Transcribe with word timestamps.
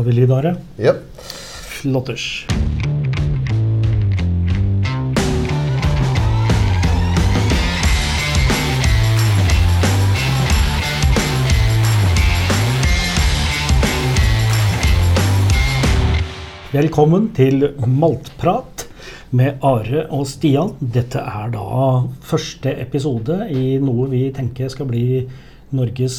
Har 0.00 0.04
vi 0.04 0.12
lyd, 0.12 0.30
Are? 0.32 0.54
Yep. 0.78 1.00
Flotters. 1.60 2.46
Velkommen 16.72 17.28
til 17.36 17.68
Maltprat 17.84 18.86
med 19.36 19.60
Are 19.60 20.06
og 20.08 20.24
Stian. 20.32 20.72
Dette 20.80 21.20
er 21.20 21.52
da 21.52 22.00
første 22.24 22.72
episode 22.86 23.42
i 23.52 23.76
noe 23.84 24.08
vi 24.08 24.24
tenker 24.32 24.72
skal 24.72 24.88
bli 24.88 25.26
Norges 25.76 26.16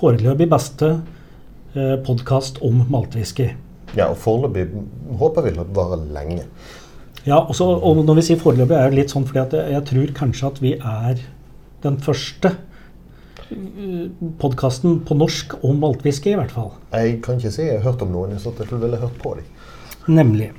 foreløpig 0.00 0.48
beste 0.48 0.94
podkast 2.06 2.60
om 2.64 2.84
maltwhisky. 2.92 3.50
ja, 3.96 4.08
og 4.10 4.16
foreløpig 4.20 4.66
håper 5.18 5.42
vi 5.46 5.50
det 5.56 5.66
varer 5.76 6.04
lenge. 6.12 6.44
Ja, 7.26 7.38
også, 7.40 7.64
og 7.64 8.04
når 8.04 8.14
vi 8.20 8.22
sier 8.28 8.40
foreløpig, 8.40 8.76
er 8.76 8.90
det 8.90 8.98
litt 9.02 9.12
sånn 9.12 9.26
fordi 9.28 9.40
at 9.42 9.56
jeg 9.74 9.84
tror 9.90 10.12
kanskje 10.16 10.46
at 10.48 10.60
vi 10.62 10.72
er 10.78 11.20
den 11.84 11.98
første 12.04 12.54
podkasten 14.40 15.00
på 15.08 15.16
norsk 15.16 15.54
om 15.64 15.78
maltwhisky, 15.82 16.34
i 16.34 16.38
hvert 16.38 16.52
fall. 16.52 16.72
Jeg 16.92 17.18
kan 17.24 17.38
ikke 17.40 17.52
si 17.54 17.64
jeg 17.64 17.78
har 17.80 17.86
hørt 17.90 18.04
om 18.04 18.12
noen, 18.12 18.36
så 18.40 18.52
jeg 18.58 18.80
ville 18.80 19.00
hørt 19.00 19.16
på 19.22 19.34
dem. 19.38 19.48
Nemlig. 20.08 20.50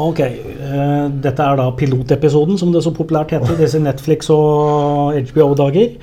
Ok, 0.00 0.20
eh, 0.20 1.08
Dette 1.20 1.42
er 1.42 1.56
da 1.58 1.70
pilotepisoden, 1.76 2.58
som 2.58 2.72
det 2.72 2.84
så 2.84 2.92
populært 2.94 3.32
heter, 3.34 3.56
disse 3.58 3.80
Netflix- 3.82 4.30
og 4.30 5.16
HBO-dager. 5.32 5.96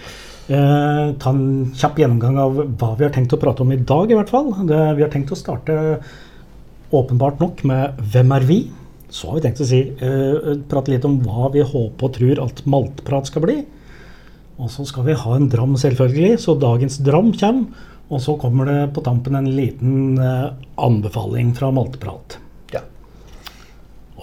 Eh, 0.47 1.05
ta 1.19 1.31
en 1.33 1.73
kjapp 1.75 1.97
gjennomgang 1.99 2.37
av 2.39 2.59
hva 2.79 2.93
vi 2.95 3.03
har 3.03 3.11
tenkt 3.11 3.33
å 3.35 3.39
prate 3.41 3.65
om 3.65 3.71
i 3.75 3.79
dag, 3.79 4.11
i 4.11 4.15
hvert 4.15 4.31
fall. 4.31 4.53
Det, 4.69 4.79
vi 4.95 5.03
har 5.03 5.11
tenkt 5.11 5.33
å 5.35 5.39
starte 5.39 5.99
åpenbart 6.95 7.41
nok 7.43 7.63
med 7.67 7.97
'Hvem 7.99 8.31
er 8.35 8.43
vi?' 8.47 8.71
Så 9.09 9.27
har 9.27 9.35
vi 9.35 9.41
tenkt 9.41 9.61
å 9.61 9.65
si, 9.65 9.81
eh, 9.81 10.55
prate 10.67 10.91
litt 10.91 11.05
om 11.05 11.19
hva 11.19 11.51
vi 11.51 11.61
håper 11.61 12.03
og 12.03 12.13
tror 12.13 12.39
alt 12.39 12.65
maltprat 12.65 13.27
skal 13.27 13.41
bli. 13.41 13.65
Og 14.59 14.69
så 14.69 14.85
skal 14.85 15.03
vi 15.03 15.13
ha 15.13 15.35
en 15.35 15.49
dram, 15.49 15.75
selvfølgelig, 15.75 16.39
så 16.39 16.59
dagens 16.59 16.97
dram 16.97 17.31
kommer. 17.31 17.67
Og 18.09 18.21
så 18.21 18.39
kommer 18.39 18.65
det 18.65 18.93
på 18.93 19.03
tampen 19.03 19.35
en 19.35 19.49
liten 19.55 20.17
eh, 20.17 20.51
anbefaling 20.77 21.53
fra 21.53 21.71
Malteprat. 21.71 22.37
Ja. 22.71 22.81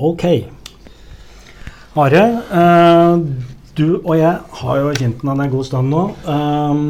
Ok. 0.00 0.24
Are, 1.94 2.42
eh, 2.50 3.18
du 3.76 4.00
og 4.04 4.16
jeg 4.18 4.38
har 4.60 4.80
jo 4.80 4.92
kjent 4.94 5.22
hverandre 5.22 5.48
en 5.48 5.54
god 5.54 5.66
stund 5.68 5.90
nå. 5.90 6.02
Um, 6.28 6.84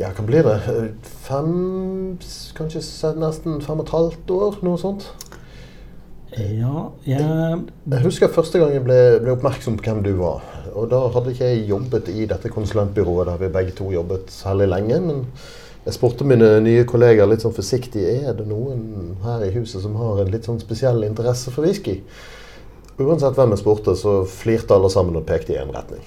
ja, 0.00 0.12
kan 0.16 0.28
bli 0.28 0.40
det? 0.44 0.56
Fem 1.26 1.50
Kanskje 2.56 2.82
nesten 3.20 3.60
fem 3.64 3.82
og 3.82 3.86
et 3.86 3.94
halvt 3.94 4.32
år? 4.36 4.62
Noe 4.64 4.80
sånt? 4.80 5.10
ja, 6.38 6.84
jeg 7.06 7.22
Jeg 7.90 8.02
husker 8.04 8.30
første 8.32 8.58
gang 8.58 8.72
jeg 8.72 8.84
ble, 8.84 8.98
ble 9.22 9.32
oppmerksom 9.34 9.76
på 9.78 9.88
hvem 9.88 10.02
du 10.04 10.12
var. 10.20 10.44
Og 10.78 10.90
da 10.90 11.00
hadde 11.14 11.32
ikke 11.34 11.48
jeg 11.48 11.68
jobbet 11.68 12.08
i 12.12 12.26
dette 12.30 12.52
konsulentbyrået 12.52 13.26
der 13.26 13.40
vi 13.40 13.52
begge 13.52 13.74
to 13.76 13.90
jobbet 13.92 14.30
særlig 14.30 14.68
lenge. 14.70 15.00
Men 15.00 15.24
jeg 15.84 15.96
spurte 15.96 16.24
mine 16.28 16.60
nye 16.62 16.84
kolleger 16.88 17.28
litt 17.28 17.42
sånn 17.44 17.56
forsiktig 17.56 18.04
er 18.20 18.36
det 18.38 18.46
noen 18.48 19.16
her 19.24 19.42
i 19.46 19.52
huset 19.56 19.82
som 19.82 19.96
har 19.98 20.22
en 20.22 20.30
litt 20.32 20.46
sånn 20.46 20.60
spesiell 20.62 21.02
interesse 21.08 21.50
for 21.50 21.66
whisky. 21.66 21.98
Uansett 22.98 23.38
hvem 23.38 23.54
jeg 23.54 23.62
spurte, 23.62 23.94
så 23.96 24.20
flirte 24.28 24.76
alle 24.76 24.90
sammen 24.92 25.16
og 25.20 25.26
pekte 25.28 25.54
i 25.54 25.60
en 25.60 25.72
retning. 25.74 26.02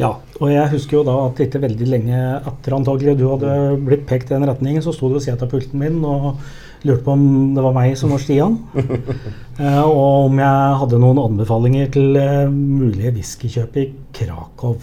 Ja, 0.00 0.16
og 0.40 0.48
jeg 0.50 0.70
husker 0.72 0.98
jo 0.98 1.04
da 1.06 1.14
at 1.28 1.40
ikke 1.44 1.62
veldig 1.62 1.86
lenge 1.86 2.20
etter 2.40 2.74
antagelig 2.74 3.14
du 3.20 3.28
hadde 3.30 3.50
blitt 3.86 4.06
pekt 4.08 4.32
i 4.32 4.34
den 4.34 4.46
retningen, 4.48 4.82
så 4.82 4.94
sto 4.94 5.10
du 5.10 5.18
ved 5.18 5.22
siden 5.22 5.44
av 5.44 5.52
pulten 5.52 5.78
min 5.78 6.00
og 6.02 6.40
lurte 6.84 7.04
på 7.06 7.14
om 7.14 7.54
det 7.54 7.62
var 7.64 7.76
meg 7.76 7.94
som 7.96 8.10
var 8.12 8.22
Stian. 8.22 8.58
eh, 9.62 9.84
og 9.84 10.32
om 10.32 10.42
jeg 10.42 10.80
hadde 10.82 11.00
noen 11.00 11.22
anbefalinger 11.22 11.94
til 11.94 12.18
eh, 12.18 12.50
mulige 12.50 13.14
whiskykjøp 13.14 13.78
i 13.80 13.86
Krakow. 14.18 14.82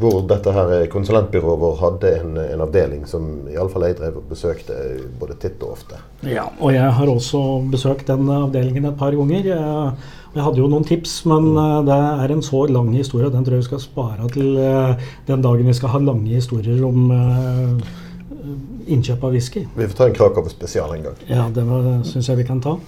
Hvor 0.00 0.20
dette 0.28 0.52
her 0.54 0.86
konsulentbyrået 0.92 1.60
vår 1.60 1.76
hadde 1.80 2.12
en, 2.20 2.38
en 2.40 2.64
avdeling 2.64 3.02
som 3.08 3.26
iallfall 3.50 3.88
jeg 3.88 3.98
drev 3.98 4.20
og 4.20 4.30
besøkte 4.30 4.76
både 5.20 5.36
titt 5.42 5.60
og 5.66 5.74
ofte. 5.76 6.00
Ja, 6.26 6.46
og 6.58 6.72
jeg 6.74 6.94
har 6.96 7.12
også 7.12 7.42
besøkt 7.72 8.08
den 8.08 8.30
avdelingen 8.32 8.88
et 8.88 8.98
par 9.00 9.16
ganger. 9.16 9.50
Jeg, 9.50 9.92
jeg 10.34 10.46
hadde 10.46 10.62
jo 10.62 10.68
noen 10.70 10.86
tips, 10.88 11.18
men 11.30 11.50
eh, 11.52 11.76
det 11.88 11.98
er 12.24 12.34
en 12.36 12.44
så 12.46 12.64
lang 12.70 12.92
historie. 12.94 13.32
Den 13.34 13.44
tror 13.44 13.58
jeg 13.58 13.64
vi 13.64 13.70
skal 13.72 13.82
spare 13.82 14.30
til 14.32 14.56
eh, 14.62 15.10
den 15.28 15.44
dagen 15.44 15.68
vi 15.68 15.76
skal 15.76 15.94
ha 15.96 16.02
lange 16.06 16.32
historier 16.32 16.84
om 16.86 17.12
eh, 17.16 17.92
innkjøp 18.90 19.24
av 19.26 19.36
whisky. 19.36 19.66
Vi 19.76 19.88
får 19.90 19.98
ta 19.98 20.08
en 20.08 20.16
Krakow 20.16 20.48
spesial 20.50 20.96
en 20.96 21.08
gang. 21.10 21.22
Ja, 21.28 21.46
det 21.54 21.66
syns 22.08 22.30
jeg 22.30 22.40
vi 22.40 22.48
kan 22.48 22.62
ta. 22.64 22.78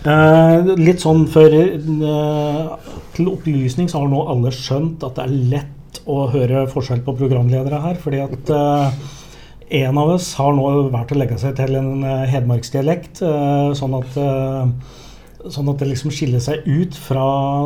Eh, 0.00 0.70
litt 0.80 1.02
sånn 1.02 1.26
for 1.28 1.52
eh, 1.52 2.68
Til 3.12 3.26
opplysning 3.28 3.90
så 3.90 4.00
har 4.00 4.08
nå 4.08 4.22
alle 4.32 4.52
skjønt 4.54 5.04
at 5.04 5.18
det 5.18 5.26
er 5.26 5.34
lett 5.52 5.76
å 6.10 6.26
høre 6.32 6.66
forskjell 6.70 7.02
på 7.06 7.16
programledere 7.18 7.80
her. 7.82 7.98
fordi 8.00 8.22
at 8.22 8.52
eh, 8.54 8.94
en 9.82 9.98
av 9.98 10.14
oss 10.16 10.32
har 10.38 10.54
nå 10.54 10.66
valgt 10.90 11.14
å 11.14 11.18
legge 11.18 11.38
seg 11.38 11.56
til 11.58 11.76
en 11.78 12.04
eh, 12.04 12.26
hedmarksdialekt, 12.32 13.22
eh, 13.26 13.70
sånn 13.78 14.00
at 14.02 14.18
Sånn 15.40 15.70
at 15.72 15.80
det 15.80 15.86
liksom 15.88 16.10
skiller 16.12 16.42
seg 16.44 16.66
ut 16.68 16.92
fra 17.00 17.22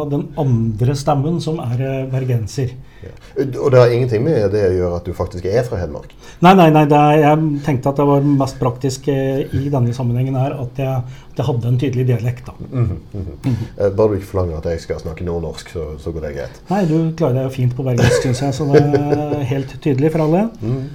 den 0.07 0.29
andre 0.39 0.95
stemmen, 0.95 1.41
som 1.43 1.57
er 1.59 2.05
bergenser. 2.07 2.71
Ja. 3.05 3.13
Og 3.61 3.73
det 3.73 3.81
har 3.81 3.93
ingenting 3.93 4.25
med 4.25 4.51
det 4.55 4.63
å 4.69 4.75
gjøre 4.75 5.01
at 5.01 5.09
du 5.09 5.15
faktisk 5.17 5.47
er 5.51 5.65
fra 5.67 5.79
Hedmark. 5.81 6.15
Nei, 6.45 6.55
nei, 6.59 6.69
nei 6.75 6.85
det 6.91 6.99
er, 6.99 7.21
jeg 7.23 7.65
tenkte 7.67 7.93
at 7.93 8.01
det 8.01 8.07
var 8.09 8.29
mest 8.29 8.59
praktisk 8.61 9.09
eh, 9.13 9.45
i 9.55 9.67
denne 9.73 9.95
sammenhengen 9.97 10.39
her 10.39 10.57
at 10.63 10.81
jeg, 10.81 11.03
at 11.33 11.43
jeg 11.43 11.49
hadde 11.51 11.73
en 11.73 11.81
tydelig 11.81 12.07
dialekt. 12.13 12.47
da. 12.47 12.53
Mm 12.71 12.85
-hmm. 12.85 13.19
Mm 13.19 13.27
-hmm. 13.43 13.97
Bare 13.97 14.09
du 14.09 14.15
ikke 14.15 14.33
forlanger 14.33 14.57
at 14.57 14.71
jeg 14.71 14.81
skal 14.81 15.01
snakke 15.01 15.25
nordnorsk, 15.25 15.69
så, 15.69 15.85
så 15.99 16.11
går 16.11 16.21
det 16.21 16.35
greit. 16.35 16.63
Nei, 16.71 16.85
du 16.85 17.13
klarer 17.17 17.35
deg 17.35 17.43
jo 17.43 17.49
fint 17.49 17.77
på 17.77 17.83
bergensk, 17.83 18.23
syns 18.23 18.43
jeg, 18.43 18.55
så 18.55 18.65
det 18.65 18.83
er 18.83 19.43
helt 19.43 19.77
tydelig 19.83 20.13
for 20.13 20.19
alle. 20.19 20.49
Mhm. 20.61 20.89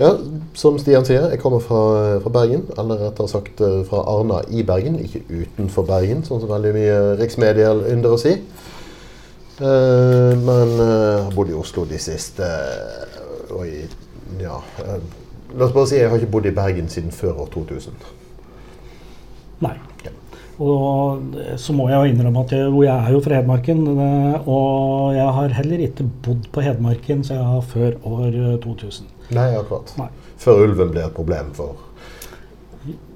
Ja, 0.00 0.16
som 0.54 0.78
Stian 0.80 1.04
sier, 1.04 1.28
jeg 1.30 1.40
kommer 1.42 1.60
fra, 1.62 2.18
fra 2.22 2.32
Bergen. 2.32 2.64
Eller 2.78 3.06
rettere 3.06 3.28
sagt 3.28 3.60
eh, 3.60 3.82
fra 3.88 4.02
Arna 4.08 4.40
i 4.50 4.64
Bergen, 4.66 4.98
ikke 5.04 5.22
utenfor 5.28 5.86
Bergen, 5.86 6.24
sånn 6.24 6.40
som 6.42 6.50
veldig 6.50 6.72
mye 6.76 6.98
riksmedier 7.20 7.84
ynder 7.92 8.16
å 8.16 8.20
si. 8.20 8.38
Eh, 9.62 10.32
men 10.42 10.72
jeg 10.78 11.24
har 11.26 11.34
bodd 11.36 11.52
i 11.52 11.54
Oslo 11.58 11.84
de 11.86 11.98
siste 12.02 12.46
og 13.52 13.62
i, 13.68 13.84
ja 14.42 14.56
eh, 14.82 14.96
La 15.52 15.66
oss 15.68 15.74
bare 15.76 15.86
si 15.90 15.98
jeg 16.00 16.08
har 16.08 16.16
ikke 16.18 16.32
bodd 16.32 16.46
i 16.48 16.54
Bergen 16.56 16.86
siden 16.88 17.12
før 17.12 17.42
år 17.44 17.50
2000. 17.52 17.92
Nei. 19.62 19.74
Ja. 20.06 20.12
Og 20.64 21.34
så 21.60 21.74
må 21.76 21.90
jeg 21.90 21.98
jo 22.00 22.14
innrømme 22.14 22.42
at 22.46 22.54
jeg, 22.56 22.70
jeg 22.86 22.94
er 22.94 23.12
jo 23.12 23.20
fra 23.24 23.36
Hedmarken. 23.38 23.82
eh, 23.92 24.48
Og 24.48 25.12
jeg 25.14 25.28
har 25.38 25.54
heller 25.60 25.84
ikke 25.84 26.08
bodd 26.24 26.48
på 26.56 26.64
Hedmarken 26.64 27.20
siden 27.24 27.42
jeg 27.42 27.50
har 27.52 27.68
før 27.74 27.98
år 28.08 28.26
eh, 28.32 28.56
2000. 28.64 29.12
Nei, 29.36 29.50
akkurat. 29.60 29.92
Nei. 30.00 30.08
Før 30.42 30.64
ulven 30.64 30.90
ble 30.96 31.04
et 31.04 31.14
problem 31.14 31.52
for 31.54 31.76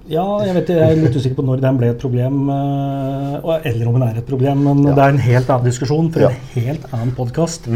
Ja, 0.06 0.22
jeg, 0.46 0.54
vet, 0.54 0.68
jeg 0.70 0.78
er 0.86 1.00
litt 1.00 1.16
usikker 1.18 1.40
på 1.40 1.44
når 1.48 1.62
den 1.64 1.78
ble 1.80 1.88
et 1.90 1.98
problem, 1.98 2.44
eh, 2.54 3.46
eller 3.72 3.88
om 3.90 3.96
den 3.98 4.04
er 4.06 4.20
et 4.20 4.26
problem. 4.28 4.60
Men 4.62 4.84
Ja. 4.86 4.92
det 4.94 5.02
er 5.04 5.08
en 5.08 5.18
helt 5.24 5.48
annen 5.50 5.64
diskusjon 5.66 6.12
for 6.12 6.20
Ja. 6.20 6.28
en 6.30 6.62
helt 6.62 6.84
annen 6.92 7.12
podkast. 7.16 7.66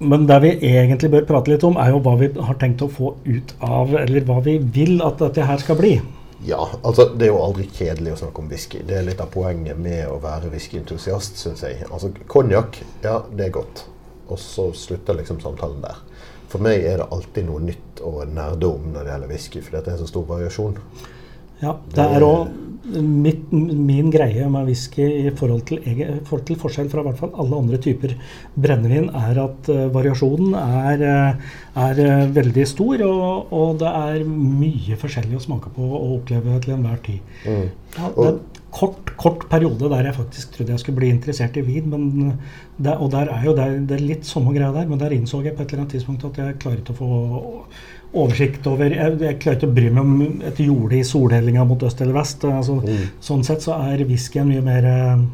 Men 0.00 0.26
det 0.26 0.40
vi 0.42 0.50
egentlig 0.58 1.10
bør 1.12 1.24
prate 1.28 1.48
litt 1.52 1.62
om, 1.64 1.76
er 1.76 1.90
jo 1.94 2.00
hva 2.00 2.16
vi 2.18 2.28
har 2.42 2.54
tenkt 2.60 2.82
å 2.82 2.90
få 2.90 3.14
ut 3.24 3.54
av, 3.62 3.94
eller 3.94 4.20
hva 4.26 4.40
vi 4.42 4.58
vil 4.58 5.00
at 5.06 5.18
dette 5.22 5.46
her 5.46 5.56
skal 5.62 5.76
bli. 5.76 6.00
Ja, 6.44 6.66
altså 6.82 7.06
det 7.16 7.28
er 7.28 7.32
jo 7.32 7.38
aldri 7.40 7.68
kjedelig 7.72 8.12
å 8.12 8.18
snakke 8.24 8.38
om 8.42 8.48
whisky. 8.50 8.82
Det 8.84 8.98
er 8.98 9.02
litt 9.06 9.20
av 9.22 9.30
poenget 9.32 9.78
med 9.78 10.08
å 10.08 10.18
være 10.20 10.50
whiskyentusiast, 10.52 11.38
syns 11.40 11.62
jeg. 11.62 11.86
Altså 11.90 12.10
konjakk, 12.28 12.82
ja, 13.04 13.22
det 13.34 13.46
er 13.46 13.50
godt. 13.54 13.84
Og 14.28 14.38
så 14.38 14.72
slutter 14.74 15.14
liksom 15.16 15.40
samtalen 15.40 15.80
der. 15.80 15.96
For 16.54 16.62
meg 16.62 16.84
er 16.86 17.00
det 17.02 17.10
alltid 17.10 17.48
noe 17.48 17.64
nytt 17.66 18.00
å 18.06 18.20
nerde 18.30 18.68
om 18.70 18.92
når 18.94 19.02
det 19.02 19.10
gjelder 19.10 19.32
whisky, 19.32 19.62
for 19.64 19.74
det 19.74 19.90
er 19.90 19.98
så 19.98 20.06
stor 20.06 20.28
variasjon. 20.28 20.76
Ja, 21.64 21.72
det 21.96 22.04
er 22.14 22.26
òg 22.26 22.52
min 22.84 24.10
greie 24.12 24.44
med 24.52 24.66
whisky 24.68 25.04
i 25.24 25.30
forhold 25.34 25.62
til, 25.70 25.80
forhold 26.28 26.42
til 26.46 26.58
forskjell 26.60 26.90
fra 26.92 27.00
i 27.00 27.06
hvert 27.08 27.20
fall 27.22 27.32
alle 27.40 27.60
andre 27.62 27.78
typer 27.80 28.12
brennevin, 28.60 29.08
er 29.16 29.40
at 29.40 29.70
uh, 29.72 29.86
variasjonen 29.94 30.52
er, 30.58 31.04
eh, 31.08 31.54
er 31.80 32.02
eh, 32.04 32.26
veldig 32.36 32.66
stor, 32.68 33.06
og, 33.08 33.54
og 33.56 33.78
det 33.80 33.94
er 34.04 34.26
mye 34.28 34.98
forskjellig 35.00 35.40
å 35.40 35.44
smake 35.46 35.72
på 35.74 35.88
og 35.88 36.18
oppleve 36.18 36.60
til 36.64 36.76
enhver 36.76 37.00
tid. 37.08 37.32
Mm. 37.48 37.70
Ja, 37.96 38.10
det 38.12 38.28
en 38.28 38.42
kort, 38.74 39.12
kort 39.20 39.46
periode 39.50 39.88
der 39.92 40.08
jeg 40.08 40.16
faktisk 40.16 40.54
trodde 40.56 40.74
jeg 40.74 40.82
skulle 40.82 40.98
bli 40.98 41.10
interessert 41.14 41.56
i 41.60 41.64
vin. 41.66 41.90
Men 41.90 42.04
det, 42.76 42.96
og 42.96 43.10
der 43.14 43.30
er 43.32 43.46
jo 43.46 43.54
det, 43.56 43.68
det 43.90 43.98
er 43.98 44.06
litt 44.08 44.28
samme 44.28 44.54
greia 44.56 44.72
der, 44.74 44.88
men 44.90 45.00
der 45.00 45.14
innså 45.14 45.42
jeg 45.44 45.54
på 45.56 45.62
et 45.62 45.72
eller 45.72 45.84
annet 45.84 45.96
tidspunkt 45.96 46.26
at 46.28 46.40
jeg 46.42 46.58
klarer 46.62 46.82
ikke 46.82 46.96
å 46.96 46.98
få 46.98 47.10
oversikt 48.14 48.66
over 48.70 48.92
Jeg, 48.94 49.16
jeg 49.20 49.38
klarer 49.42 49.58
ikke 49.58 49.70
å 49.70 49.74
bry 49.74 49.88
meg 49.90 50.04
om 50.04 50.42
et 50.50 50.60
jorde 50.62 50.98
i 51.00 51.06
solhellinga 51.06 51.64
mot 51.66 51.82
øst 51.86 52.02
eller 52.04 52.18
vest. 52.18 52.44
Altså, 52.50 52.80
Mm. 52.84 53.08
Sånn 53.20 53.42
sett 53.46 53.64
så 53.64 53.78
er 53.78 54.04
whiskyen 54.08 54.50
mye 54.50 54.62
mer 54.62 54.84
eh, 54.90 55.24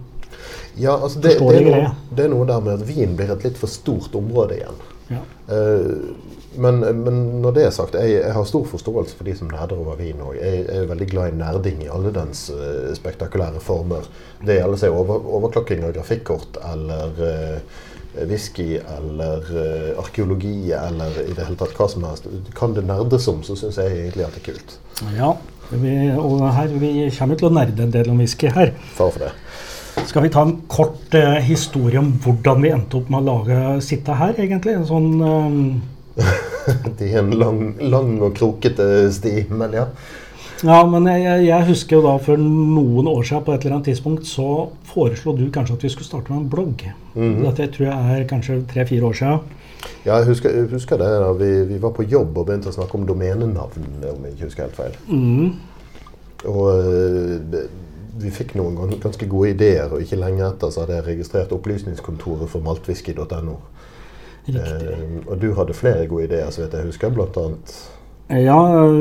Ja, 0.81 0.95
altså 0.97 1.21
det, 1.21 1.35
det, 1.41 1.59
er 1.59 1.67
noe, 1.67 1.91
det 2.17 2.25
er 2.25 2.33
noe 2.33 2.47
der 2.49 2.63
med 2.65 2.81
at 2.81 2.87
vin 2.89 3.17
blir 3.19 3.33
et 3.35 3.45
litt 3.45 3.59
for 3.61 3.69
stort 3.69 4.15
område 4.17 4.61
igjen. 4.61 4.79
Ja. 5.11 5.21
Eh, 5.51 5.93
men, 6.59 6.81
men 7.03 7.21
når 7.43 7.55
det 7.55 7.67
er 7.67 7.75
sagt, 7.75 7.95
jeg, 7.95 8.17
jeg 8.17 8.33
har 8.35 8.49
stor 8.49 8.65
forståelse 8.71 9.19
for 9.19 9.29
de 9.29 9.37
som 9.39 9.51
nerder 9.51 9.79
over 9.79 9.99
vin 10.01 10.23
òg. 10.23 10.35
Jeg, 10.39 10.65
jeg 10.65 10.83
er 10.83 10.91
veldig 10.91 11.09
glad 11.13 11.31
i 11.31 11.39
nerding 11.39 11.85
i 11.85 11.93
alle 11.93 12.11
dens 12.15 12.49
eh, 12.55 12.91
spektakulære 12.99 13.63
former. 13.63 14.09
Det 14.43 14.59
gjelder 14.59 14.83
seg 14.83 14.97
over, 14.97 15.23
overklokking 15.39 15.87
av 15.87 15.95
grafikkort 15.99 16.59
eller 16.73 17.25
eh, 17.29 17.79
whisky 18.27 18.81
eller 18.99 19.45
uh, 19.55 19.99
arkeologi 20.03 20.73
eller 20.75 21.21
i 21.23 21.31
det 21.31 21.45
hele 21.47 21.59
tatt 21.61 21.77
hva 21.79 21.87
som 21.89 22.03
helst. 22.09 22.27
Kan 22.59 22.75
det 22.75 22.83
nerdes 22.89 23.29
om, 23.31 23.45
så 23.47 23.55
syns 23.59 23.79
jeg 23.79 24.01
egentlig 24.01 24.27
at 24.27 24.35
det 24.35 24.43
er 24.43 24.49
kult. 24.51 24.77
ja. 25.15 25.33
Vi, 25.71 25.93
og 26.19 26.41
her, 26.51 26.73
vi 26.83 27.05
kommer 27.15 27.39
til 27.39 27.47
å 27.47 27.53
nerde 27.55 27.85
en 27.85 27.93
del 27.95 28.09
om 28.11 28.19
whisky 28.19 28.49
her. 28.51 28.73
Far 28.97 29.13
for 29.15 29.23
det. 29.23 29.29
Skal 30.11 30.25
vi 30.27 30.31
ta 30.35 30.43
en 30.43 30.57
kort 30.67 31.15
eh, 31.15 31.37
historie 31.47 32.01
om 32.01 32.09
hvordan 32.25 32.65
vi 32.65 32.73
endte 32.75 32.99
opp 32.99 33.11
med 33.13 33.21
å 33.23 33.27
lage 33.29 33.59
sitte 33.87 34.17
her, 34.19 34.33
egentlig? 34.43 34.73
En 34.81 34.89
sånn 34.89 35.11
eh, 35.23 36.25
Det 36.99 37.13
er 37.13 37.21
en 37.23 37.31
lang, 37.39 37.61
lang 37.93 38.17
og 38.27 38.35
krokete 38.37 38.89
sti, 39.15 39.45
men 39.55 39.77
ja. 39.79 39.85
Ja, 40.67 40.81
men 40.85 41.07
jeg, 41.09 41.45
jeg- 41.47 41.69
husker 41.71 41.97
jo 41.97 42.03
da 42.05 42.17
for 42.21 42.37
noen 42.43 43.07
år 43.09 43.23
siden 43.25 43.47
på 43.47 43.55
et 43.55 43.63
eller 43.65 43.79
annet 43.79 43.87
tidspunkt 43.93 44.27
så 44.29 44.49
foreslo 44.91 45.33
du 45.39 45.47
kanskje 45.55 45.79
at 45.79 45.87
vi 45.87 45.93
skulle 45.95 46.09
starte 46.11 46.35
med 46.35 46.43
en 46.43 46.51
blogg. 46.53 46.83
Dette 47.15 47.71
tror 47.77 47.87
jeg 47.87 48.17
er 48.19 48.27
kanskje 48.29 48.59
tre-fire 48.69 49.09
år 49.09 49.17
siden. 49.17 49.57
Ja, 50.05 50.19
jeg 50.19 50.27
husker, 50.35 50.53
jeg 50.53 50.69
husker 50.75 51.01
det. 51.01 51.09
da 51.23 51.31
vi, 51.39 51.49
vi 51.71 51.79
var 51.81 51.95
på 51.97 52.05
jobb 52.05 52.37
og 52.43 52.51
begynte 52.51 52.69
å 52.69 52.77
snakke 52.77 52.99
om 52.99 53.07
domenenavn, 53.09 53.87
om 54.11 54.27
jeg 54.27 54.35
ikke 54.35 54.51
husker 54.51 54.67
helt 54.67 54.77
feil. 54.77 54.99
Og 56.51 56.67
eh, 56.75 57.65
vi 58.19 58.31
fikk 58.31 58.55
noen 58.59 58.77
gan- 58.77 58.99
ganske 59.03 59.27
gode 59.29 59.51
ideer, 59.55 59.93
og 59.93 60.01
ikke 60.03 60.19
lenge 60.19 60.43
etter 60.49 60.71
så 60.71 60.81
hadde 60.85 60.97
jeg 60.99 61.07
registrert 61.07 61.53
opplysningskontoret 61.53 62.49
for 62.49 62.61
maltwhisky.no. 62.61 63.57
Eh, 64.49 65.07
og 65.29 65.39
du 65.41 65.53
hadde 65.55 65.75
flere 65.77 66.07
gode 66.11 66.25
ideer, 66.25 66.51
så 66.51 66.65
vet 66.65 66.73
jeg 66.79 66.87
husker, 66.91 67.11
blant 67.15 67.37
annet. 67.37 67.75
Ja, 68.31 68.57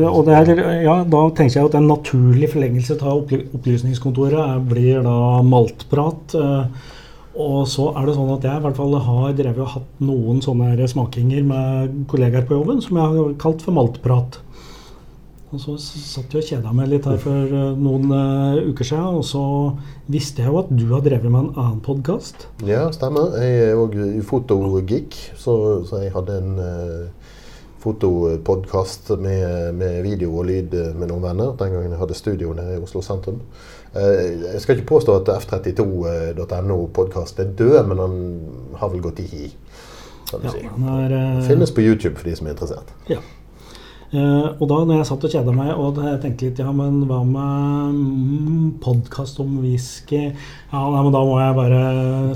og 0.10 0.24
det 0.26 0.34
er, 0.36 0.82
ja, 0.82 0.96
da 1.06 1.20
tenker 1.38 1.60
jeg 1.60 1.66
at 1.70 1.76
en 1.78 1.88
naturlig 1.88 2.50
forlengelse 2.50 2.98
av 3.02 3.30
opplysningskontoret 3.56 4.64
blir 4.70 5.04
da 5.06 5.42
maltprat. 5.46 6.36
eh, 6.36 6.66
Og 7.40 7.68
så 7.68 7.94
er 7.96 8.06
det 8.08 8.16
sånn 8.18 8.34
at 8.34 8.44
jeg 8.44 8.58
i 8.58 8.64
hvert 8.66 8.76
fall 8.76 8.96
har 9.00 9.34
drevet 9.38 9.60
og 9.64 9.68
hatt 9.68 10.00
noen 10.02 10.42
sånne 10.42 10.88
smakinger 10.90 11.44
med 11.46 12.08
kollegaer 12.10 12.44
på 12.50 12.58
jobben 12.58 12.82
som 12.82 12.98
jeg 12.98 13.06
har 13.06 13.34
kalt 13.40 13.62
for 13.62 13.72
maltprat. 13.72 14.40
Og 15.50 15.58
så 15.64 15.74
satt 15.82 16.36
jeg 16.36 16.44
og 16.44 16.50
kjeda 16.52 16.72
meg 16.78 16.92
litt 16.92 17.08
her 17.10 17.16
for 17.18 17.54
eh, 17.58 17.72
noen 17.82 18.12
uh, 18.14 18.60
uker 18.70 18.86
siden, 18.86 19.16
og 19.18 19.24
så 19.26 19.42
visste 20.12 20.44
jeg 20.44 20.52
jo 20.52 20.60
at 20.62 20.70
du 20.70 20.84
har 20.92 21.02
drevet 21.02 21.26
med 21.26 21.40
en 21.40 21.56
annen 21.56 21.80
podkast. 21.82 22.46
Ja, 22.70 22.84
stemmer. 22.94 23.34
Jeg 23.42 23.72
er 23.72 23.82
òg 23.82 23.98
fotogeek, 24.30 25.18
så, 25.42 25.56
så 25.90 26.04
jeg 26.04 26.14
hadde 26.14 26.36
en 26.38 26.54
uh, 26.62 27.30
fotopodkast 27.80 29.10
med, 29.20 29.74
med 29.74 30.02
video 30.04 30.38
og 30.38 30.46
lyd 30.50 30.74
eh, 30.76 30.96
med 30.96 31.08
noen 31.12 31.24
venner 31.24 31.54
den 31.60 31.74
gangen 31.74 31.92
jeg 31.96 32.00
hadde 32.02 32.14
studio 32.18 32.54
nede 32.54 32.78
i 32.78 32.82
Oslo 32.84 33.02
sentrum. 33.06 33.40
Uh, 33.96 34.02
jeg 34.54 34.62
skal 34.62 34.76
ikke 34.78 34.92
påstå 34.94 35.12
at 35.22 35.28
f32.no-podkasten 35.40 37.40
er 37.46 37.50
død, 37.58 37.80
men 37.90 37.98
han 38.04 38.14
har 38.82 38.90
vel 38.94 39.02
gått 39.08 39.20
i 39.24 39.28
hi. 39.32 39.46
Kan 40.30 40.40
du 40.44 40.46
Ja, 40.46 40.52
si. 40.54 40.60
er, 40.68 41.10
eh, 41.18 41.48
Finnes 41.48 41.72
på 41.72 41.82
YouTube 41.82 42.16
for 42.20 42.26
de 42.30 42.36
som 42.38 42.48
er 42.48 42.52
interessert. 42.54 42.90
Ja. 43.10 43.18
Eh, 44.10 44.48
og 44.58 44.66
da 44.66 44.90
når 44.90 44.98
jeg 44.98 45.06
satt 45.06 45.26
og 45.28 45.34
kjeda 45.36 45.54
meg 45.54 45.70
og 45.78 46.00
tenkte 46.24 46.48
litt 46.48 46.58
ja, 46.64 46.72
men 46.74 47.06
hva 47.06 47.20
med 47.28 47.94
mm, 47.94 48.82
podkast 48.82 49.38
om 49.44 49.60
whisky? 49.62 50.32
Ja, 50.72 50.82
nei, 50.82 51.04
men 51.06 51.14
da 51.14 51.22
må 51.28 51.36
jeg 51.38 51.58
bare 51.60 51.82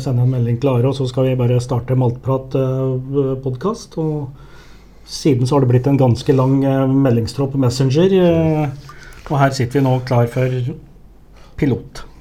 sende 0.04 0.22
en 0.28 0.36
melding 0.36 0.60
til 0.62 0.70
Are, 0.76 0.92
og 0.92 0.96
så 1.00 1.08
skal 1.10 1.32
vi 1.32 1.40
bare 1.40 1.58
starte 1.64 1.98
Maltprat-podkast. 1.98 3.98
og 3.98 4.30
siden 5.04 5.48
så 5.48 5.56
har 5.56 5.62
det 5.66 5.72
blitt 5.74 5.88
en 5.90 6.00
ganske 6.00 6.34
lang 6.38 6.64
eh, 6.64 6.88
meldingstråd 6.88 7.52
på 7.52 7.58
Messenger. 7.66 8.10
eh, 8.22 8.70
og 9.30 9.40
her 9.40 9.52
sitter 9.56 9.80
vi 9.80 9.86
nå 9.88 10.00
klar 10.06 10.28
for 10.32 10.50
pilot. 11.58 12.13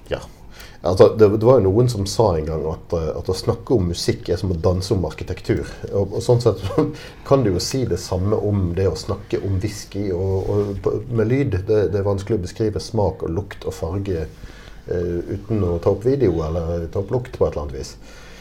Altså, 0.83 1.15
det, 1.19 1.29
det 1.29 1.47
var 1.47 1.61
jo 1.61 1.71
noen 1.71 1.89
som 1.91 2.07
sa 2.11 2.33
en 2.35 2.47
gang 2.47 2.65
at, 2.67 2.95
eh, 2.99 3.11
at 3.15 3.29
å 3.31 3.37
snakke 3.39 3.77
om 3.77 3.93
musikk 3.93 4.33
er 4.33 4.41
som 4.41 4.51
å 4.51 4.59
danse 4.59 4.91
om 4.95 5.05
arkitektur. 5.07 5.69
Og, 5.93 6.17
og 6.19 6.25
sånn 6.25 6.41
sett 6.43 6.63
kan 7.29 7.45
du 7.45 7.53
jo 7.53 7.63
si 7.63 7.85
det 7.87 8.01
samme 8.03 8.35
om 8.35 8.73
det 8.75 8.89
å 8.91 8.99
snakke 8.99 9.39
om 9.47 9.61
whisky 9.63 10.09
og, 10.17 10.51
og 10.51 11.13
med 11.15 11.31
lyd. 11.31 11.61
Det, 11.69 11.85
det 11.93 12.01
er 12.01 12.09
vanskelig 12.09 12.41
å 12.41 12.47
beskrive 12.49 12.83
smak 12.83 13.23
og 13.23 13.31
lukt 13.37 13.69
og 13.69 13.77
farge 13.77 14.25
uh, 14.27 15.21
uten 15.31 15.63
å 15.63 15.77
ta 15.79 15.93
opp 15.95 16.03
video 16.03 16.35
eller 16.49 16.89
ta 16.91 17.05
opp 17.05 17.15
lukt 17.15 17.39
på 17.39 17.47
et 17.47 17.55
eller 17.55 17.63
annet 17.63 17.79
vis. 17.79 17.95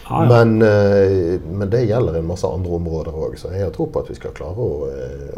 Ah, 0.09 0.23
ja. 0.25 0.31
Men, 0.31 0.55
uh, 0.65 1.45
men 1.45 1.69
det 1.69 1.83
gjelder 1.85 2.17
en 2.17 2.27
masse 2.31 2.49
andre 2.49 2.73
områder 2.79 3.21
òg, 3.21 3.37
så 3.37 3.53
jeg 3.53 3.67
har 3.67 3.75
tro 3.75 3.85
på 3.85 4.01
at 4.01 4.09
vi 4.09 4.17
skal 4.17 4.33
klare 4.33 4.65
å, 4.65 4.89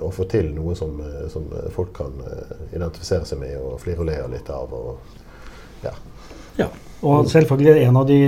å 0.08 0.14
få 0.16 0.30
til 0.32 0.54
noe 0.56 0.80
som, 0.80 0.96
som 1.36 1.52
folk 1.76 1.92
kan 2.00 2.16
identifisere 2.72 3.28
seg 3.28 3.44
med 3.44 3.60
og 3.60 3.76
flirulere 3.84 4.32
litt 4.32 4.56
av. 4.56 4.72
Og, 4.72 5.20
ja. 5.84 5.92
Ja, 6.60 6.70
og 7.04 7.28
selvfølgelig 7.32 7.84
en 7.88 8.00
av 8.00 8.08
de 8.08 8.20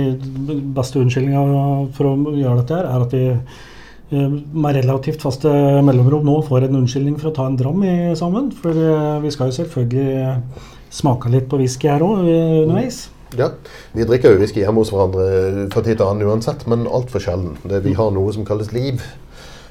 beste 0.76 1.00
unnskyldningene 1.00 1.88
for 1.96 2.10
å 2.10 2.36
gjøre 2.36 2.60
dette 2.60 2.76
her, 2.76 2.88
er 2.90 3.04
at 3.06 3.16
vi 3.16 3.24
eh, 3.32 4.38
med 4.52 4.78
relativt 4.80 5.24
faste 5.24 5.50
mellomrom 5.86 6.26
nå 6.28 6.38
får 6.46 6.68
en 6.68 6.80
unnskyldning 6.82 7.18
for 7.20 7.30
å 7.30 7.36
ta 7.38 7.48
en 7.48 7.58
dram 7.58 7.84
i, 7.86 7.96
sammen. 8.18 8.50
For 8.54 8.76
eh, 8.76 9.12
vi 9.24 9.32
skal 9.34 9.52
jo 9.52 9.58
selvfølgelig 9.62 10.40
smake 10.96 11.32
litt 11.32 11.48
på 11.50 11.60
whisky 11.60 11.90
her 11.90 12.04
òg 12.04 12.24
underveis. 12.26 13.06
Ja, 13.36 13.50
Vi 13.92 14.04
drikker 14.06 14.32
jo 14.32 14.40
whisky 14.40 14.62
hjemme 14.62 14.84
hos 14.84 14.92
hverandre 14.94 15.66
fra 15.72 15.82
tid 15.82 15.98
til 15.98 16.06
annen 16.06 16.28
uansett, 16.28 16.62
men 16.70 16.86
altfor 16.86 17.24
sjelden. 17.24 17.56
Det, 17.66 17.82
vi 17.84 17.96
har 17.98 18.12
noe 18.14 18.32
som 18.32 18.46
kalles 18.46 18.70
liv, 18.76 19.02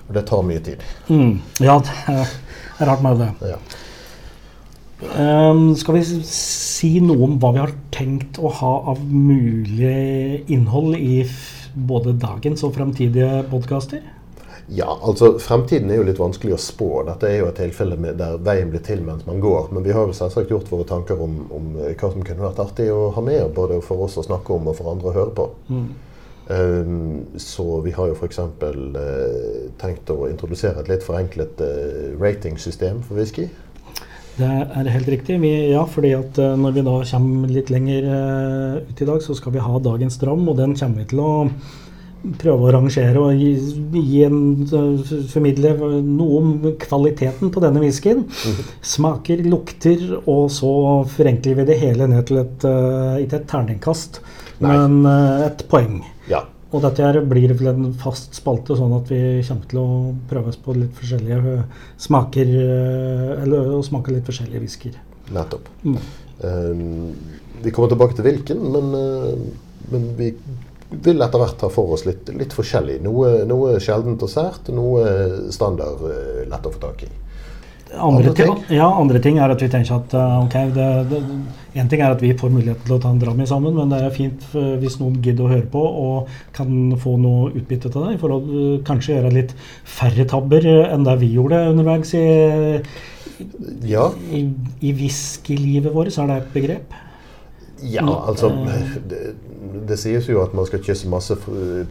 og 0.10 0.18
det 0.18 0.26
tar 0.30 0.44
mye 0.46 0.62
tid. 0.66 0.84
Mm. 1.08 1.40
Ja, 1.64 1.80
det 1.80 1.96
er 2.12 2.90
rart 2.90 3.06
med 3.06 3.24
det. 3.24 3.32
Ja. 3.54 3.62
Ehm, 5.04 5.76
skal 5.76 5.98
vi 5.98 6.04
si 6.28 6.94
noe 7.04 7.28
om 7.28 7.40
hva 7.42 7.52
vi 7.56 7.64
har 7.64 7.74
tenkt 7.92 8.40
å 8.40 8.52
ha 8.62 8.74
av 8.94 9.02
mulig 9.04 10.46
innhold 10.48 10.96
i 10.96 11.26
både 11.76 12.16
dagens 12.20 12.64
og 12.64 12.78
fremtidige 12.78 13.44
podkaster? 13.52 14.04
ja, 14.68 14.88
altså 15.02 15.36
Fremtiden 15.40 15.92
er 15.92 16.00
jo 16.00 16.06
litt 16.08 16.20
vanskelig 16.20 16.56
å 16.56 16.62
spå. 16.62 16.90
Dette 17.06 17.30
er 17.30 17.42
jo 17.42 17.50
et 17.52 17.60
tilfelle 17.60 17.98
der 18.18 18.40
veien 18.42 18.72
blir 18.74 18.82
til 18.86 19.04
mens 19.06 19.26
man 19.28 19.42
går. 19.44 19.70
Men 19.76 19.86
vi 19.86 19.94
har 19.94 20.08
jo 20.08 20.16
selvsagt 20.18 20.50
gjort 20.50 20.72
våre 20.72 20.88
tanker 20.90 21.22
om, 21.22 21.38
om 21.54 21.68
hva 21.78 22.10
som 22.10 22.26
kunne 22.26 22.48
vært 22.48 22.64
artig 22.64 22.90
å 22.94 23.12
ha 23.14 23.24
med, 23.26 23.46
både 23.56 23.78
for 23.86 24.08
oss 24.08 24.18
å 24.18 24.26
snakke 24.26 24.56
om 24.56 24.72
og 24.72 24.78
for 24.80 24.90
andre 24.94 25.12
å 25.12 25.16
høre 25.20 25.36
på. 25.38 25.48
Um, 26.46 27.24
så 27.42 27.80
vi 27.86 27.94
har 27.94 28.10
jo 28.10 28.18
f.eks. 28.18 28.42
Uh, 28.62 29.70
tenkt 29.82 30.10
å 30.14 30.26
introdusere 30.30 30.82
et 30.82 30.92
litt 30.92 31.06
forenklet 31.06 31.62
uh, 31.62 32.18
ratingsystem 32.22 33.04
for 33.06 33.22
whisky. 33.22 33.48
Det 34.36 34.48
er 34.48 34.92
helt 34.92 35.08
riktig. 35.08 35.38
Vi, 35.40 35.54
ja, 35.72 35.86
fordi 35.88 36.12
at 36.18 36.38
eh, 36.42 36.58
når 36.60 36.76
vi 36.76 36.84
da 36.84 36.98
kommer 37.08 37.52
litt 37.56 37.72
lenger 37.72 38.08
eh, 38.12 38.78
ut 38.90 39.02
i 39.02 39.08
dag, 39.08 39.22
så 39.24 39.36
skal 39.38 39.56
vi 39.56 39.64
ha 39.64 39.80
dagens 39.80 40.20
dram, 40.20 40.44
og 40.52 40.58
den 40.60 40.76
kommer 40.76 41.04
vi 41.04 41.10
til 41.14 41.22
å 41.24 41.34
prøve 42.42 42.66
å 42.66 42.72
rangere 42.74 43.22
og 43.22 43.38
gi, 43.38 43.52
gi 43.96 44.24
en, 44.28 44.40
eh, 44.66 45.14
formidle 45.32 45.76
noe 46.04 46.42
om 46.42 46.50
kvaliteten 46.82 47.54
på 47.54 47.64
denne 47.64 47.84
whiskyen. 47.84 48.26
Smaker, 48.84 49.46
lukter, 49.48 50.04
og 50.26 50.50
så 50.52 50.74
forenkler 51.16 51.62
vi 51.62 51.70
det 51.72 51.80
hele 51.86 52.10
ned 52.12 52.28
til 52.28 52.44
et, 52.44 52.68
ikke 53.24 53.40
et 53.40 53.48
terningkast, 53.54 54.20
Nei. 54.60 54.76
men 54.76 55.48
et 55.48 55.64
poeng. 55.72 56.02
Ja. 56.28 56.44
Og 56.74 56.82
dette 56.84 57.06
her 57.06 57.20
blir 57.30 57.54
vel 57.54 57.70
en 57.72 57.94
fast 58.00 58.34
spalte, 58.36 58.76
sånn 58.78 58.94
at 58.98 59.12
vi 59.14 59.22
kommer 59.46 59.70
til 59.72 59.80
å 59.82 59.90
prøve 60.30 60.52
oss 60.52 60.60
på 60.60 60.74
litt 60.76 60.96
forskjellige 60.98 61.54
eh, 61.54 61.82
smaker, 62.02 62.54
eh, 62.62 63.34
eller 63.44 63.76
å 63.78 63.84
smake 63.86 64.16
litt 64.16 64.28
forskjellige 64.28 64.64
whiskyer. 64.64 64.98
Nettopp. 65.36 65.70
Mm. 65.86 66.00
Um, 66.46 67.14
vi 67.64 67.72
kommer 67.74 67.94
tilbake 67.94 68.18
til 68.18 68.28
hvilken, 68.28 68.66
men, 68.74 68.90
uh, 68.92 69.78
men 69.94 70.10
vi 70.18 70.34
vil 71.06 71.24
etter 71.24 71.42
hvert 71.42 71.58
ta 71.62 71.70
for 71.72 71.96
oss 71.96 72.04
litt, 72.06 72.28
litt 72.36 72.54
forskjellig. 72.54 72.98
Noe, 73.06 73.38
noe 73.48 73.78
sjeldent 73.82 74.26
og 74.26 74.32
sært, 74.32 74.70
noe 74.76 75.06
standard 75.56 76.04
uh, 76.04 76.44
lett 76.50 76.68
å 76.68 76.74
få 76.74 76.82
tak 76.84 77.06
i. 77.08 77.12
Andre, 78.02 78.34
ting, 78.36 78.52
ja, 78.74 78.88
andre 78.88 79.20
ting 79.24 79.38
er 79.40 79.52
at 79.54 79.62
vi 79.62 79.70
tenker 79.72 79.98
at 79.98 80.14
eh, 80.18 80.36
ok, 80.44 80.56
det, 80.76 80.88
det, 81.12 81.20
en 81.80 81.90
ting 81.92 82.02
er 82.04 82.16
at 82.16 82.22
vi 82.24 82.34
får 82.38 82.52
mulighet 82.54 82.84
til 82.86 82.96
å 82.96 83.00
ta 83.04 83.12
en 83.14 83.22
dram 83.22 83.42
sammen, 83.48 83.76
men 83.78 83.92
det 83.94 84.02
er 84.04 84.14
fint 84.16 84.46
eh, 84.56 84.76
hvis 84.82 84.98
noen 85.02 85.18
gidder 85.24 85.48
å 85.48 85.52
høre 85.54 85.68
på 85.72 85.82
og 85.82 86.36
kan 86.56 86.96
få 87.02 87.16
noe 87.22 87.52
utbytte 87.54 87.92
til 87.92 88.08
det. 88.08 88.20
For 88.22 88.36
å 88.36 88.42
eh, 88.44 88.78
kanskje 88.88 89.18
gjøre 89.18 89.34
litt 89.36 89.56
færre 89.84 90.28
tabber 90.32 90.68
enn 90.86 91.08
det 91.08 91.18
vi 91.24 91.34
gjorde 91.38 91.66
underveis 91.72 92.16
i, 92.18 92.26
Ja, 93.88 94.10
i, 94.32 94.46
i 94.80 94.94
whiskylivet 94.96 95.92
vårt, 95.96 96.14
så 96.16 96.24
er 96.24 96.32
det 96.32 96.40
et 96.44 96.54
begrep. 96.56 97.02
Ja 97.84 98.04
altså 98.28 98.50
det, 99.10 99.36
det 99.90 99.98
sies 100.00 100.30
jo 100.30 100.40
at 100.44 100.54
man 100.56 100.66
skal 100.66 100.80
kysse 100.84 101.10
masse 101.12 101.36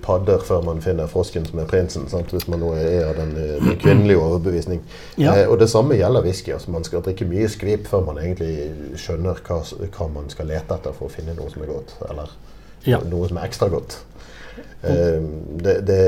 padder 0.03 0.41
før 0.47 0.62
man 0.64 0.81
finner 0.83 1.07
frosken 1.11 1.45
som 1.47 1.59
er 1.61 1.69
prinsen. 1.69 2.07
Sant? 2.09 2.33
Hvis 2.33 2.47
man 2.49 2.62
nå 2.64 2.73
er 2.79 3.05
av 3.11 3.19
den, 3.19 3.35
eh, 3.37 3.59
den 3.61 3.76
kvinnelige 3.83 4.19
overbevisning. 4.23 4.81
Ja. 5.21 5.35
Eh, 5.37 5.50
og 5.50 5.59
det 5.61 5.69
samme 5.71 5.99
gjelder 5.99 6.25
whisky. 6.25 6.53
Altså, 6.57 6.71
man 6.75 6.85
skal 6.85 7.05
drikke 7.05 7.29
mye 7.29 7.49
skvip 7.53 7.87
før 7.91 8.07
man 8.09 8.19
egentlig 8.23 8.71
skjønner 9.00 9.38
hva, 9.47 9.61
hva 9.99 10.09
man 10.14 10.31
skal 10.33 10.49
lete 10.50 10.75
etter 10.79 10.97
for 10.97 11.11
å 11.11 11.12
finne 11.12 11.37
noe 11.37 11.53
som 11.53 11.62
er 11.62 11.73
godt. 11.75 11.95
Eller 12.11 12.33
Ja. 12.87 12.99
noe 13.05 13.29
som 13.29 13.38
er 13.38 13.47
ekstra 13.49 13.69
godt. 13.73 13.99
Eh, 14.85 15.21
det, 15.64 15.79
det, 15.87 16.00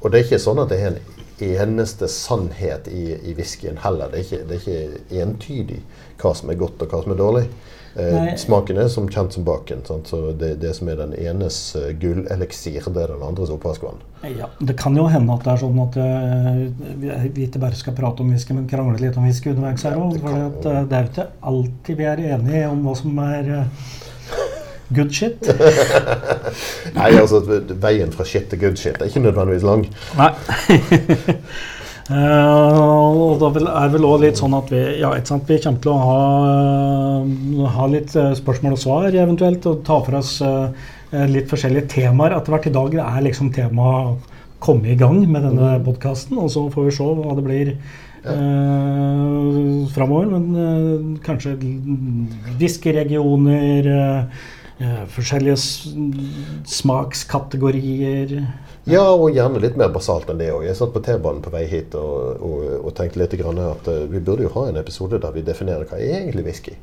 og 0.00 0.10
det 0.10 0.20
er 0.20 0.24
ikke 0.24 0.42
sånn 0.42 0.60
at 0.64 0.72
det 0.72 0.80
er 0.80 0.94
en 0.94 1.02
eneste 1.40 2.08
sannhet 2.08 2.88
i, 2.92 3.14
i 3.30 3.34
whiskyen 3.36 3.78
heller. 3.84 4.10
Det 4.12 4.18
er, 4.20 4.24
ikke, 4.26 4.46
det 4.48 4.56
er 4.56 4.64
ikke 4.64 5.22
entydig 5.24 5.82
hva 6.20 6.34
som 6.36 6.50
er 6.52 6.58
godt 6.60 6.82
og 6.84 6.92
hva 6.92 7.02
som 7.04 7.14
er 7.14 7.20
dårlig. 7.20 7.44
Eh, 7.96 8.12
Nei. 8.14 8.36
smaken 8.38 8.78
er 8.78 8.88
som 8.88 9.08
kjent 9.10 9.32
som 9.34 9.42
baken. 9.44 9.80
Sant? 9.88 10.06
Så 10.12 10.32
det, 10.38 10.52
det 10.62 10.74
som 10.76 10.86
er 10.92 11.00
den 11.00 11.14
enes 11.18 11.56
uh, 11.74 11.88
gulleliksir, 11.98 12.84
det 12.94 13.02
er 13.02 13.10
den 13.16 13.24
andres 13.26 13.50
oppvaskvann. 13.50 13.98
Ja, 14.36 14.46
Det 14.60 14.76
kan 14.78 14.94
jo 14.94 15.08
hende 15.10 15.34
at 15.34 15.42
det 15.42 15.50
er 15.56 15.62
sånn 15.64 15.80
at 15.82 15.96
uh, 15.98 16.60
vi- 17.02 17.32
vi 17.34 17.48
ikke 17.48 17.58
bare 17.64 17.74
skal 17.74 17.96
prate 17.98 18.22
om 18.22 18.30
whisky, 18.30 18.54
men 18.54 18.68
krangle 18.70 19.00
litt 19.02 19.16
om 19.18 19.26
whisky 19.26 19.50
underveis 19.50 19.82
her 19.82 19.98
òg. 19.98 20.20
det 20.20 20.36
at, 20.36 20.66
eh, 20.70 20.84
det 20.86 20.96
er 21.00 21.02
jo 21.02 21.10
ikke 21.14 21.26
alltid 21.50 21.96
vi 21.96 22.04
er 22.12 22.24
enige 22.36 22.68
om 22.70 22.84
hva 22.86 22.94
som 23.00 23.18
er 23.26 23.50
uh, 23.58 23.64
good 24.94 25.10
shit. 25.10 25.50
Nei, 26.98 27.10
altså 27.18 27.42
Veien 27.80 28.12
fra 28.14 28.24
shit 28.24 28.48
til 28.50 28.58
good 28.62 28.78
shit 28.78 29.00
er 29.02 29.10
ikke 29.10 29.24
nødvendigvis 29.26 29.66
lang. 29.66 29.86
Nei. 30.18 30.30
Eh, 32.10 32.78
og 32.80 33.38
da 33.38 33.50
er 33.84 33.92
vel 33.92 34.06
også 34.08 34.22
litt 34.24 34.40
sånn 34.40 34.56
at 34.58 34.72
vi, 34.72 34.80
ja, 34.98 35.12
sant, 35.28 35.46
vi 35.46 35.60
kommer 35.62 35.84
til 35.84 35.92
å 35.92 36.00
ha, 36.08 37.68
ha 37.76 37.90
litt 37.92 38.16
eh, 38.18 38.32
spørsmål 38.38 38.74
og 38.74 38.82
svar 38.82 39.14
eventuelt, 39.14 39.68
og 39.70 39.84
ta 39.86 40.00
for 40.02 40.18
oss 40.18 40.36
eh, 40.42 40.90
litt 41.30 41.50
forskjellige 41.50 41.90
temaer 41.94 42.34
etter 42.34 42.54
hvert. 42.54 42.68
I 42.70 42.74
dag 42.74 43.00
er 43.04 43.24
liksom 43.28 43.52
temaet 43.54 44.30
komme 44.60 44.92
i 44.92 44.98
gang 44.98 45.24
med 45.30 45.44
denne 45.46 45.74
podkasten, 45.84 46.38
og 46.38 46.50
så 46.52 46.66
får 46.72 46.88
vi 46.88 46.94
se 46.94 47.04
hva 47.20 47.34
det 47.36 47.44
blir 47.46 47.70
uh, 48.28 49.88
framover. 49.94 50.28
Men 50.34 50.44
uh, 50.54 51.20
kanskje 51.24 51.56
whiskyregioner, 52.60 53.88
uh, 53.88 54.42
eh, 54.80 55.02
forskjellige 55.14 55.56
smakskategorier. 56.68 58.36
Ja, 58.88 59.02
og 59.12 59.34
gjerne 59.34 59.60
litt 59.60 59.76
mer 59.76 59.90
basalt 59.92 60.30
enn 60.32 60.40
det 60.40 60.48
òg. 60.54 60.64
Jeg 60.64 60.78
satt 60.78 60.94
på 60.94 61.02
T-banen 61.04 61.42
på 61.44 61.52
vei 61.52 61.66
hit 61.68 61.94
og, 61.98 62.40
og, 62.40 62.62
og 62.80 62.94
tenkte 62.96 63.20
litt 63.20 63.36
grann 63.40 63.60
at 63.62 63.90
eh, 63.90 64.06
vi 64.08 64.22
burde 64.24 64.46
jo 64.46 64.54
ha 64.54 64.68
en 64.70 64.80
episode 64.80 65.20
der 65.20 65.34
vi 65.34 65.44
definerer 65.44 65.84
hva 65.90 66.00
er 66.00 66.22
egentlig 66.22 66.46
whisky. 66.48 66.76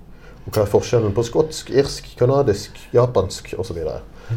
Og 0.46 0.54
hva 0.54 0.64
er 0.64 0.72
forskjellen 0.72 1.16
på 1.16 1.26
skotsk, 1.28 1.72
irsk, 1.74 2.14
canadisk, 2.20 2.78
japansk 2.96 3.52
osv. 3.60 3.82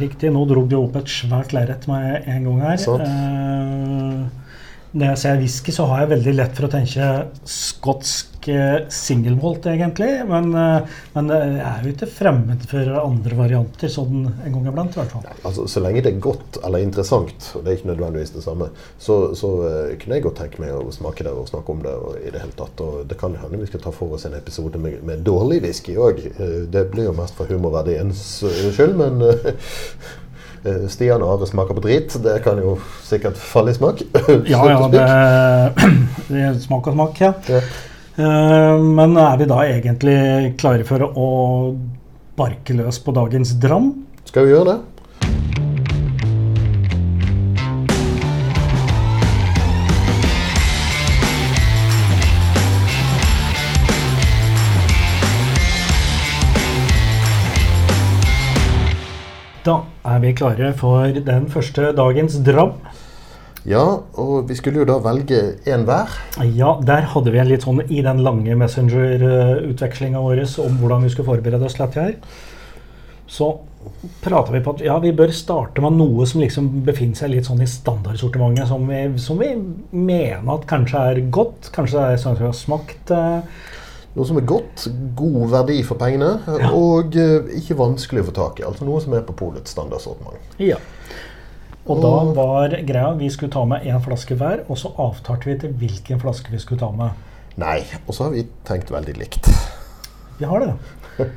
Riktig. 0.00 0.32
Nå 0.32 0.46
dro 0.48 0.64
du 0.66 0.78
opp 0.80 0.96
et 1.02 1.12
svært 1.12 1.54
lerret 1.54 1.86
med 1.90 2.26
en 2.30 2.48
gang 2.48 2.64
her. 2.64 2.80
Sånn. 2.80 3.04
Eh, 3.04 4.56
når 4.90 5.12
jeg 5.12 5.22
ser 5.22 5.38
whisky, 5.44 5.74
så 5.74 5.86
har 5.90 6.04
jeg 6.04 6.14
veldig 6.16 6.36
lett 6.40 6.56
for 6.56 6.66
å 6.66 6.72
tenke 6.72 7.12
skotsk 7.46 8.29
eh, 8.48 8.86
single 8.88 9.36
malt, 9.36 9.66
egentlig. 9.66 10.10
Men, 10.28 10.54
eh, 10.54 10.96
men 11.16 11.32
jeg 11.34 11.66
er 11.66 11.84
jo 11.84 11.94
ikke 11.94 12.10
fremmed 12.14 12.64
for 12.70 12.92
andre 13.02 13.38
varianter 13.38 13.92
sånn 13.92 14.24
en 14.30 14.56
gang 14.56 14.70
iblant, 14.72 14.96
i 14.96 15.02
hvert 15.02 15.16
fall. 15.16 15.28
Altså, 15.42 15.66
så 15.68 15.84
lenge 15.84 16.04
det 16.06 16.14
er 16.14 16.22
godt 16.24 16.60
eller 16.64 16.86
interessant, 16.86 17.50
og 17.54 17.64
det 17.64 17.72
er 17.72 17.80
ikke 17.80 17.92
nødvendigvis 17.92 18.34
det 18.36 18.44
samme, 18.46 18.70
så, 18.98 19.20
så 19.38 19.52
eh, 19.68 19.96
kunne 20.00 20.18
jeg 20.18 20.26
godt 20.28 20.40
tenke 20.44 20.64
meg 20.64 20.76
å 20.76 20.94
smake 20.94 21.26
det 21.26 21.34
og 21.34 21.50
snakke 21.50 21.74
om 21.74 21.84
det. 21.84 21.96
Og 22.00 22.20
i 22.20 22.30
det 22.32 22.40
hele 22.42 22.56
tatt. 22.56 22.80
Og 22.84 23.04
det 23.08 23.18
kan 23.20 23.36
hende 23.40 23.60
vi 23.60 23.68
skal 23.68 23.82
ta 23.84 23.92
for 23.94 24.16
oss 24.16 24.26
en 24.28 24.36
episode 24.38 24.80
med, 24.80 25.02
med 25.06 25.24
dårlig 25.26 25.60
whisky 25.64 25.96
òg. 26.00 26.22
Det 26.70 26.86
blir 26.92 27.10
jo 27.10 27.16
mest 27.16 27.36
for 27.38 27.50
humorverdiens 27.50 28.42
eh, 28.46 28.64
skyld, 28.74 28.96
men 29.00 29.22
eh, 29.26 29.52
eh, 30.64 30.88
Stian 30.92 31.24
og 31.24 31.36
Are 31.36 31.50
smaker 31.50 31.78
på 31.78 31.84
drit. 31.86 32.16
Det 32.24 32.40
kan 32.44 32.60
jo 32.62 32.76
sikkert 33.06 33.38
falle 33.40 33.74
i 33.74 33.78
smak. 33.78 34.02
Ja, 34.48 34.64
ja, 34.70 34.80
det, 34.96 35.06
det 36.32 36.50
smak 36.64 36.90
og 36.90 36.98
smak, 36.98 37.22
ja. 37.22 37.34
Ja. 37.50 37.62
Eh, 38.20 38.78
Men 38.98 39.16
er 39.16 39.36
vi 39.40 39.48
da 39.48 39.62
egentlig 39.64 40.18
klare 40.60 40.84
for 40.84 41.06
å 41.08 41.28
barke 42.36 42.76
løs 42.76 43.00
på 43.00 43.14
dagens 43.16 43.54
dram? 43.62 43.92
Skal 44.28 44.44
vi 44.44 44.52
gjøre 44.52 44.74
det? 44.74 44.78
Da 59.64 59.74
er 60.08 60.20
vi 60.20 60.32
klare 60.36 60.72
for 60.76 61.20
den 61.24 61.48
første 61.52 61.92
dagens 61.96 62.36
dram. 62.44 62.76
Ja, 63.68 63.82
og 64.16 64.48
vi 64.48 64.56
skulle 64.56 64.80
jo 64.80 64.88
da 64.88 64.96
velge 65.04 65.40
én 65.68 65.82
hver. 65.88 66.14
Ja, 66.56 66.78
der 66.86 67.08
hadde 67.12 67.32
vi 67.32 67.40
en 67.42 67.50
litt 67.50 67.66
sånn 67.66 67.82
i 67.88 68.00
den 68.04 68.22
lange 68.24 68.56
Messenger-utvekslinga 68.56 70.22
vår 70.24 70.46
om 70.64 70.78
hvordan 70.80 71.04
vi 71.04 71.10
skulle 71.12 71.28
forberede 71.28 71.68
oss 71.68 71.76
til 71.76 71.90
her. 71.98 72.14
Så 73.30 73.50
prater 74.24 74.54
vi 74.54 74.62
på 74.64 74.74
at 74.74 74.82
ja, 74.84 74.96
vi 75.00 75.12
bør 75.16 75.32
starte 75.36 75.84
med 75.84 75.98
noe 75.98 76.26
som 76.28 76.42
liksom 76.42 76.70
befinner 76.86 77.20
seg 77.20 77.34
litt 77.34 77.48
sånn 77.48 77.60
i 77.64 77.68
standardsortimentet, 77.68 78.68
som 78.68 78.88
vi, 78.88 79.02
som 79.22 79.40
vi 79.40 79.52
mener 79.92 80.50
at 80.56 80.66
kanskje 80.70 81.04
er 81.12 81.20
godt, 81.32 81.70
kanskje 81.74 82.06
er 82.14 82.20
sånn 82.20 82.36
at 82.36 82.42
vi 82.42 82.48
har 82.48 82.56
smakt 82.56 83.14
eh, 83.16 83.60
Noe 84.10 84.26
som 84.26 84.40
er 84.40 84.42
godt, 84.42 84.88
god 85.14 85.52
verdi 85.52 85.76
for 85.86 85.94
pengene, 85.94 86.32
og 86.74 87.14
eh, 87.14 87.52
ikke 87.60 87.76
vanskelig 87.78 88.24
å 88.24 88.26
få 88.26 88.32
tak 88.34 88.58
i. 88.58 88.64
Altså 88.66 88.82
noe 88.82 88.98
som 89.04 89.14
er 89.14 89.22
på 89.22 89.36
polets 89.38 89.70
standardsortiment. 89.70 90.56
Ja. 90.58 90.80
Og 91.90 91.98
da 92.04 92.10
var 92.36 92.74
greia 92.86 93.10
vi 93.18 93.30
skulle 93.34 93.50
ta 93.52 93.64
med 93.66 93.86
én 93.88 93.98
flaske 94.04 94.36
hver, 94.38 94.64
og 94.70 94.78
så 94.78 94.92
avtalte 95.02 95.50
vi 95.50 95.56
til 95.58 95.72
hvilken 95.80 96.20
flaske 96.22 96.52
vi 96.52 96.60
skulle 96.62 96.78
ta 96.82 96.90
med. 96.94 97.16
Nei, 97.58 97.80
og 98.06 98.14
så 98.14 98.28
har 98.28 98.36
vi 98.36 98.44
tenkt 98.68 98.92
veldig 98.94 99.16
likt. 99.18 99.50
Vi 100.38 100.46
har 100.48 100.62
det. 100.62 100.74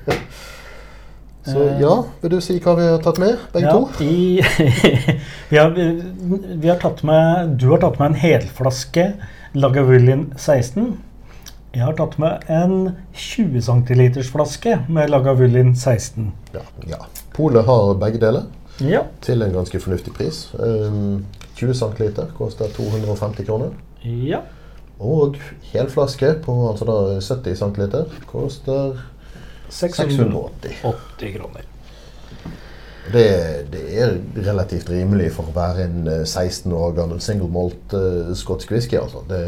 Så 1.44 1.60
ja, 1.76 1.92
vil 2.22 2.32
du 2.32 2.38
si 2.40 2.54
hva 2.64 2.72
vi 2.78 2.86
har 2.88 3.02
tatt 3.04 3.18
med, 3.20 3.34
begge 3.52 3.68
Ja, 3.68 3.74
to? 3.76 4.04
i, 4.04 4.40
vi, 5.50 5.58
har, 5.58 5.74
vi 5.76 6.70
har 6.70 6.78
tatt 6.80 7.02
med 7.04 7.58
Du 7.60 7.66
har 7.74 7.82
tatt 7.84 8.00
med 8.00 8.14
en 8.14 8.22
helflaske 8.22 9.04
Lagavulin 9.52 10.30
16. 10.38 10.94
Jeg 11.76 11.84
har 11.84 11.98
tatt 12.00 12.16
med 12.22 12.48
en 12.48 12.94
20 13.12 13.60
cm 13.68 14.04
flaske 14.32 14.78
med 14.88 15.12
Lagavulin 15.12 15.76
16. 15.76 16.32
Ja. 16.56 16.64
ja. 16.88 17.02
Polet 17.36 17.68
har 17.68 17.92
begge 18.00 18.24
deler 18.24 18.48
Ja. 18.82 19.04
til 19.22 19.42
en 19.42 19.54
ganske 19.54 19.80
fornuftig 19.80 20.14
pris. 20.14 20.48
Um, 20.60 21.26
20 21.56 21.74
cm 21.74 22.22
koster 22.38 22.72
250 22.76 23.46
kroner. 23.46 23.74
ja. 24.04 24.40
Og 25.00 25.36
helflaske 25.74 26.36
på 26.46 26.54
altså 26.70 26.86
da 26.86 27.20
70 27.20 27.58
cm 27.58 27.82
koster 28.30 29.02
680. 29.70 30.72
kroner. 31.36 31.66
Det, 33.14 33.26
det 33.74 33.82
er 34.00 34.14
relativt 34.46 34.90
rimelig 34.90 35.34
for 35.36 35.50
å 35.50 35.56
være 35.56 35.88
en 35.90 36.08
eh, 36.08 36.22
16 36.24 36.72
år 36.72 36.94
gammel 36.96 37.20
single 37.22 37.50
malt 37.52 37.96
uh, 37.98 38.32
skotsk 38.38 38.72
whisky. 38.72 38.96
Altså. 39.02 39.26
Det, 39.28 39.42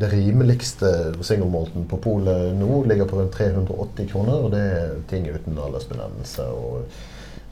det 0.00 0.12
rimeligste 0.14 0.92
single 1.20 1.50
malten 1.52 1.84
på 1.90 1.98
polet 2.06 2.54
nå 2.56 2.82
ligger 2.88 3.10
på 3.10 3.20
rundt 3.20 3.36
380 3.36 4.08
kroner, 4.12 4.46
og 4.46 4.54
det 4.54 4.64
er 4.78 4.96
ting 5.10 5.28
uten 5.28 5.60
aldersbenevnelse 5.66 6.48
og 6.56 7.04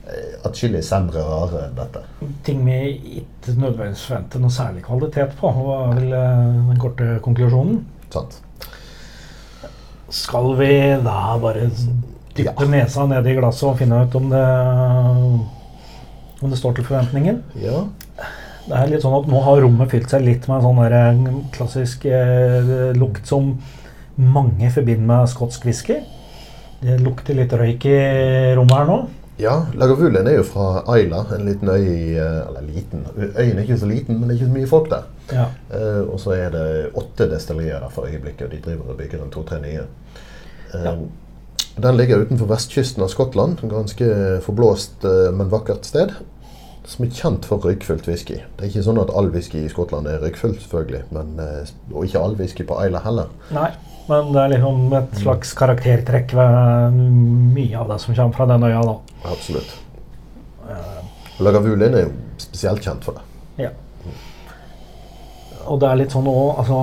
eh, 0.07 0.37
atskillig 0.45 0.81
og 0.93 1.15
rare 1.15 1.65
enn 1.67 1.75
dette. 1.77 2.01
Ting 2.47 2.63
vi 2.65 2.79
ikke 3.21 3.55
nødvendigvis 3.57 4.05
forventer 4.09 4.39
noe 4.43 4.49
særlig 4.55 4.83
kvalitet 4.85 5.35
på, 5.39 5.51
var 5.51 5.93
vel 5.95 6.13
eh, 6.13 6.69
den 6.71 6.79
korte 6.81 7.19
konklusjonen. 7.25 7.83
Sant? 8.13 8.41
Skal 10.09 10.51
vi 10.59 10.71
da 11.03 11.37
bare 11.41 11.69
dyppe 12.35 12.61
Ja. 12.65 12.67
nesa 12.67 13.05
ned 13.07 13.25
i 13.27 13.35
glasset 13.37 13.69
og 13.69 13.77
finne 13.79 14.03
ut 14.05 14.15
om 14.15 14.29
det, 14.29 14.45
om 16.41 16.49
det 16.51 16.57
står 16.59 16.75
til 16.75 16.83
forventningen? 16.85 17.41
Ja. 17.61 17.85
Det 18.65 18.73
er 18.73 18.87
litt 18.89 19.03
sånn 19.05 19.13
at 19.19 19.27
Nå 19.29 19.41
har 19.45 19.59
rommet 19.61 19.91
fylt 19.91 20.09
seg 20.09 20.23
litt 20.25 20.47
med 20.49 20.57
en 20.57 20.65
sånn 20.65 20.81
der, 20.81 20.93
eh, 20.97 21.41
klassisk 21.53 22.05
eh, 22.09 22.93
lukt 22.97 23.27
som 23.29 23.59
mange 24.17 24.71
forbinder 24.71 25.05
med 25.05 25.29
skotsk 25.29 25.65
whisky. 25.67 25.99
Det 26.81 26.99
lukter 27.01 27.35
litt 27.37 27.53
røyk 27.53 27.85
i 27.89 27.99
rommet 28.57 28.77
her 28.77 28.85
nå. 28.89 28.97
Ja, 29.39 29.65
Lagavulin 29.75 30.27
er 30.27 30.37
jo 30.37 30.43
fra 30.47 30.83
Ayla, 30.87 31.25
en 31.35 31.43
liten 31.45 31.69
øy 31.69 31.81
i 31.83 32.15
eh, 32.15 32.37
Eller 32.47 32.61
liten. 32.61 33.03
Øyen 33.17 33.57
er 33.57 33.61
ikke 33.61 33.77
så 33.77 33.89
liten, 33.89 34.19
men 34.19 34.29
det 34.29 34.35
er 34.35 34.39
ikke 34.39 34.51
så 34.51 34.57
mye 34.57 34.67
folk 34.67 34.89
der. 34.89 35.09
Ja. 35.31 35.45
Uh, 35.73 36.13
og 36.13 36.19
så 36.19 36.35
er 36.37 36.49
det 36.53 36.65
åtte 36.95 37.27
destillerier 37.31 37.81
der 37.81 37.89
for 37.91 38.07
øyeblikket, 38.07 38.45
og 38.45 38.51
de 38.51 38.61
driver 38.65 38.93
og 38.93 38.97
bygger 38.97 39.23
en 39.23 39.31
to-tre 39.31 39.59
nye. 39.61 39.83
Uh, 40.73 40.83
Ja. 40.85 40.95
Den 41.83 41.97
ligger 41.97 42.21
utenfor 42.23 42.45
vestkysten 42.45 43.03
av 43.03 43.09
Skottland. 43.11 43.63
en 43.63 43.69
Ganske 43.69 44.05
forblåst, 44.41 45.03
uh, 45.03 45.33
men 45.35 45.51
vakkert 45.51 45.85
sted. 45.85 46.13
Som 46.85 47.05
er 47.05 47.09
kjent 47.09 47.45
for 47.45 47.57
røykfullt 47.57 48.07
whisky. 48.07 48.33
Det 48.33 48.61
er 48.61 48.71
ikke 48.71 48.83
sånn 48.83 49.01
at 49.01 49.11
all 49.11 49.27
whisky 49.33 49.65
i 49.65 49.69
Skottland 49.69 50.07
er 50.07 50.21
røykfull, 50.21 50.55
selvfølgelig. 50.61 51.03
Men, 51.11 51.39
og 51.91 52.05
ikke 52.05 52.19
all 52.19 52.35
whisky 52.39 52.63
på 52.63 52.77
Ayla 52.77 53.01
heller. 53.03 53.31
Nei, 53.51 53.71
men 54.09 54.31
det 54.33 54.41
er 54.43 54.51
liksom 54.55 54.93
et 54.99 55.15
slags 55.21 55.53
karaktertrekk 55.57 56.33
ved 56.37 56.99
mye 57.55 57.77
av 57.81 57.87
det 57.89 57.99
som 58.03 58.13
kommer 58.15 58.33
fra 58.37 58.45
den 58.51 58.63
øya, 58.67 58.81
da. 58.85 58.95
Absolutt. 59.31 59.73
Lagavulin 61.43 61.93
er 61.97 62.05
jo 62.05 62.11
spesielt 62.39 62.83
kjent 62.85 63.03
for 63.03 63.17
det. 63.17 63.23
Ja. 63.65 63.71
Og 65.67 65.79
det 65.81 65.89
er 65.89 65.97
litt 65.99 66.13
sånn 66.13 66.27
òg 66.29 66.59
Altså 66.61 66.77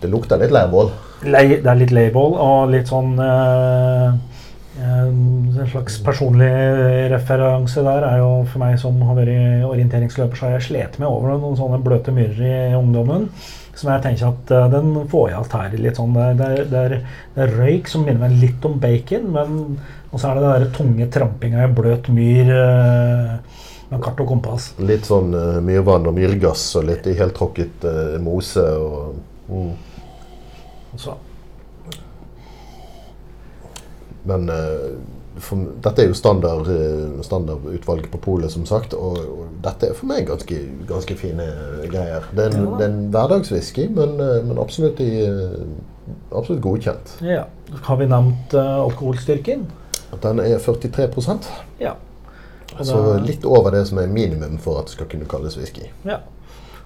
Det 0.00 0.08
lukter 0.12 0.38
litt 0.40 0.52
leirbål. 0.54 0.90
lei- 1.24 1.58
Det 1.60 1.66
er 1.66 1.74
litt 1.80 1.90
leirbål 1.92 2.36
og 2.38 2.70
litt 2.70 2.86
sånn 2.88 3.18
eh, 3.18 4.13
slags 5.74 5.98
personlig 6.06 6.50
referanse 7.12 7.82
der 7.84 8.06
er 8.06 8.22
jo 8.22 8.30
for 8.50 8.62
meg 8.62 8.78
som 8.80 9.00
har 9.08 9.18
vært 9.18 9.66
orienteringsløper, 9.66 10.38
så 10.38 10.46
har 10.46 10.56
jeg 10.56 10.68
slet 10.68 10.98
meg 11.02 11.10
over 11.10 11.34
noen 11.34 11.58
sånne 11.58 11.80
bløte 11.82 12.14
myrer 12.14 12.46
i 12.46 12.78
ungdommen. 12.78 13.28
Som 13.74 13.90
jeg 13.90 14.04
tenker 14.04 14.28
at 14.28 14.52
uh, 14.54 14.68
den 14.70 14.92
får 15.10 15.28
jeg 15.32 15.38
alt 15.40 15.54
her. 15.58 15.72
litt 15.82 15.98
sånn, 15.98 16.14
det 16.14 16.26
er, 16.46 16.60
det, 16.70 16.80
er, 16.80 16.92
det, 17.34 17.42
er, 17.42 17.54
røyk 17.58 17.90
som 17.90 18.04
minner 18.06 18.28
meg 18.28 18.36
litt 18.38 18.68
om 18.68 18.78
bacon, 18.78 19.26
men 19.34 19.56
og 20.14 20.22
så 20.22 20.30
er 20.30 20.38
det 20.38 20.52
den 20.62 20.74
tunge 20.76 21.08
trampinga 21.10 21.64
i 21.66 21.72
bløt 21.74 22.06
myr 22.14 22.52
uh, 22.54 23.34
med 23.90 24.04
kart 24.04 24.22
og 24.22 24.30
kompass. 24.30 24.70
Litt 24.78 25.10
sånn 25.10 25.34
uh, 25.34 25.58
myrvann 25.64 26.06
og 26.06 26.14
myrgass 26.14 26.68
og 26.78 26.86
litt 26.92 27.10
helt 27.18 27.34
tråkket 27.34 27.88
mose 28.22 28.62
og 28.62 29.50
mm. 29.50 29.74
Så 30.94 31.16
men 34.24 34.48
uh, 34.48 34.94
for, 35.42 35.66
dette 35.82 36.02
er 36.02 36.10
jo 36.10 36.16
standard, 36.18 36.68
standardutvalget 37.26 38.10
på 38.12 38.20
polet, 38.22 38.52
som 38.52 38.66
sagt. 38.68 38.94
Og, 38.94 39.18
og, 39.18 39.46
dette 39.64 39.90
er 39.90 39.98
for 39.98 40.10
meg 40.10 40.28
ganske, 40.28 40.58
ganske 40.88 41.16
fine 41.18 41.46
greier. 41.90 42.26
Det 42.34 42.46
er 42.46 42.58
en, 42.58 42.68
ja. 42.68 42.88
en 42.88 42.98
hverdagswhisky, 43.14 43.88
men, 43.96 44.14
uh, 44.20 44.40
men 44.46 44.60
absolutt, 44.62 45.02
i, 45.02 45.24
absolutt, 46.30 46.62
godkjent. 46.64 47.16
Ja. 47.24 47.46
Har 47.88 47.98
vi 47.98 48.06
nevnt 48.10 48.54
alkoholstyrken? 48.54 49.64
Den 50.22 50.38
er 50.38 50.60
43% 50.62 51.48
ja. 51.80 51.96
Så 52.80 53.18
litt 53.22 53.44
over 53.46 53.70
det 53.74 53.84
som 53.86 53.98
er 54.02 54.10
minimum 54.10 54.56
for 54.62 54.80
at 54.80 54.88
det 54.88 54.96
skal 54.96 55.08
kunne 55.10 55.28
kalles 55.30 55.56
whisky. 55.58 55.88
Ja. 56.06 56.20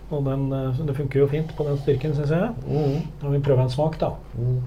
Og 0.09 0.25
den, 0.25 0.49
det 0.89 0.97
funker 0.97 1.23
jo 1.23 1.29
fint 1.29 1.53
på 1.57 1.65
den 1.67 1.79
styrken, 1.83 2.15
syns 2.17 2.33
jeg. 2.33 2.51
Mm. 2.65 2.99
Når 3.23 3.35
vi 3.35 3.41
prøver 3.45 3.65
en 3.65 3.73
smak, 3.73 3.99
da. 4.01 4.15
Mm. 4.37 4.59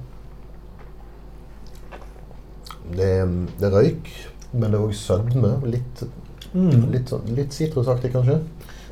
Det 2.95 3.09
er, 3.21 3.33
det 3.61 3.71
røyk, 3.71 4.13
men 4.51 4.67
det 4.67 4.77
er 4.77 4.85
òg 4.85 4.95
sødme. 4.97 5.55
Litt, 5.71 6.05
mm. 6.53 6.87
litt, 6.93 7.11
sånn, 7.11 7.33
litt 7.37 7.55
sitrusaktig, 7.55 8.13
kanskje. 8.15 8.39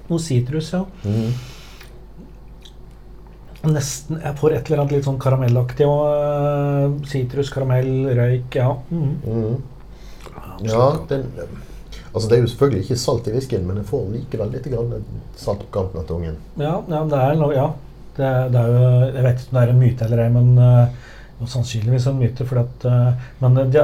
Noe 0.09 0.23
sitrus, 0.23 0.71
ja. 0.73 0.83
Mm. 1.05 1.33
Nesten 3.69 4.21
Jeg 4.23 4.37
får 4.39 4.53
et 4.55 4.69
eller 4.69 4.81
annet 4.81 4.93
litt 4.95 5.07
sånn 5.07 5.19
karamellaktig. 5.19 5.87
Sitrus, 7.11 7.49
uh, 7.49 7.55
karamell, 7.57 7.91
røyk. 8.17 8.55
Ja. 8.55 8.71
Mm. 8.89 9.11
mm. 9.25 9.57
ja 10.69 10.87
den, 11.09 11.27
altså 12.13 12.29
Det 12.29 12.37
er 12.37 12.41
jo 12.41 12.49
selvfølgelig 12.53 12.85
ikke 12.85 12.99
salt 13.03 13.27
i 13.27 13.35
whiskyen, 13.35 13.67
men 13.67 13.81
jeg 13.81 13.89
får 13.91 14.07
likevel 14.15 14.55
litt 14.55 14.71
salt 15.37 15.65
på 15.67 15.71
kanten 15.75 16.01
av 16.01 16.07
tungen. 16.09 16.39
Ja, 16.55 16.79
ja, 16.87 17.03
det 17.11 17.21
er, 17.27 17.45
ja. 17.57 17.69
Det, 18.19 18.31
det 18.51 18.59
er 18.63 18.73
jo, 18.73 18.87
jeg 19.15 19.23
vet 19.23 19.43
ikke 19.43 19.51
om 19.51 19.57
det 19.57 19.61
er 19.61 19.73
en 19.73 19.83
myte 19.83 20.07
eller 20.07 20.23
ei, 20.23 20.31
men 20.33 20.49
uh, 20.59 21.11
og 21.39 21.49
sannsynligvis 21.51 22.07
en 22.11 22.19
myte. 22.19 22.47
For 22.47 22.61
at, 22.63 22.85
uh, 22.85 23.27
men 23.43 23.59
de, 23.73 23.83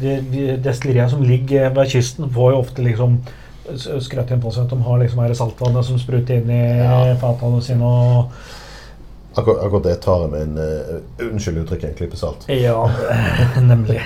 de, 0.00 0.16
de 0.32 0.46
destilleriene 0.64 1.10
som 1.12 1.24
ligger 1.26 1.72
ved 1.76 1.92
kysten, 1.92 2.30
får 2.32 2.54
jo 2.54 2.62
ofte 2.64 2.86
liksom 2.86 3.20
skrøt 3.76 4.32
inn 4.32 4.40
på 4.42 4.50
seg 4.50 4.66
at 4.66 4.72
de 4.72 4.80
har 4.82 4.98
liksom 4.98 5.20
her 5.22 5.36
saltvannet 5.38 5.86
som 5.86 6.00
spruter 6.00 6.40
inn 6.40 6.50
i 6.50 6.64
ja. 6.80 6.96
fatene 7.20 7.60
sine. 7.62 7.86
og 7.86 8.56
Akkurat, 9.34 9.60
akkurat, 9.62 9.84
det 9.84 10.00
tar 10.02 10.24
jeg 10.24 10.30
med 10.32 10.40
en 10.42 10.56
uh, 10.58 11.28
Unnskyld 11.28 11.60
uttrykket, 11.62 11.92
en 11.92 11.98
klype 12.00 12.18
salt. 12.18 12.48
Ja, 12.50 12.80
nemlig. 13.62 14.00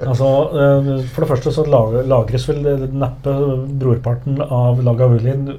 Altså, 0.00 0.30
uh, 0.54 0.88
for 1.12 1.24
det 1.24 1.28
første 1.34 1.52
så 1.52 1.66
lagres 1.68 2.48
vel 2.48 2.64
neppe 2.94 3.34
brorparten 3.82 4.40
av 4.44 4.80
Lagavulin 4.86 5.50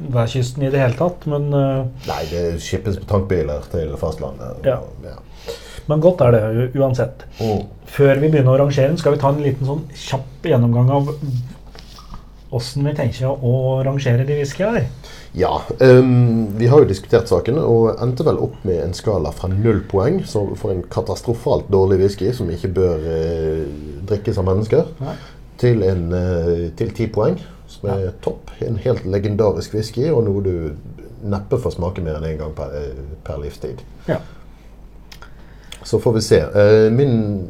ved 0.00 0.30
kysten 0.32 0.64
i 0.64 0.70
det 0.72 0.80
hele 0.80 0.96
tatt, 0.96 1.26
men 1.28 1.50
uh, 1.52 1.82
Nei, 2.06 2.22
det 2.30 2.44
skippes 2.62 3.00
på 3.02 3.10
tankbiler 3.10 3.66
til 3.72 3.92
fastlandet. 4.00 4.62
Ja. 4.64 4.78
ja. 5.04 5.18
Men 5.90 6.02
godt 6.02 6.22
er 6.22 6.36
det 6.36 6.70
uansett. 6.78 7.24
Oh. 7.42 7.64
Før 7.90 8.20
vi 8.22 8.28
begynner 8.28 8.54
å 8.54 8.60
rangere, 8.64 8.94
skal 9.00 9.16
vi 9.16 9.22
ta 9.22 9.32
en 9.32 9.42
liten 9.42 9.66
sånn 9.66 9.86
kjapp 10.06 10.46
gjennomgang 10.46 10.92
av 10.94 11.10
åssen 12.50 12.86
vi 12.86 12.94
tenker 12.98 13.30
å 13.30 13.80
rangere 13.86 14.26
de 14.26 14.40
whiskyene 14.40 14.80
her. 14.80 14.86
Ja, 15.38 15.52
um, 15.78 16.48
vi 16.58 16.66
har 16.70 16.82
jo 16.82 16.88
diskutert 16.90 17.30
saken 17.30 17.60
og 17.62 18.00
endte 18.02 18.26
vel 18.26 18.40
opp 18.42 18.56
med 18.66 18.80
en 18.82 18.96
skala 18.96 19.30
fra 19.34 19.50
null 19.52 19.84
poeng 19.90 20.18
for 20.26 20.72
en 20.72 20.82
katastrofalt 20.90 21.70
dårlig 21.70 22.00
whisky 22.02 22.32
som 22.34 22.50
ikke 22.50 22.72
bør 22.80 23.06
uh, 23.06 23.60
drikkes 24.10 24.40
av 24.42 24.48
mennesker, 24.50 24.90
Nei. 25.04 25.14
til, 25.62 25.84
en, 25.86 26.08
uh, 26.10 26.66
til 26.78 26.90
ti 26.96 27.06
poeng, 27.12 27.38
som 27.70 27.92
er 27.94 28.08
ja. 28.08 28.16
topp. 28.24 28.50
En 28.66 28.80
helt 28.82 29.06
legendarisk 29.06 29.78
whisky 29.78 30.08
og 30.10 30.24
noe 30.26 30.42
du 30.42 30.54
neppe 31.30 31.60
får 31.60 31.76
smake 31.76 32.02
mer 32.02 32.18
enn 32.18 32.26
én 32.26 32.34
en 32.34 32.44
gang 32.46 32.54
per, 32.58 32.74
per 33.22 33.38
livstid. 33.42 33.84
Ja. 34.10 34.18
Så 35.82 36.00
får 36.00 36.12
vi 36.12 36.22
se. 36.22 36.40
Eh, 36.40 36.92
min, 36.92 37.48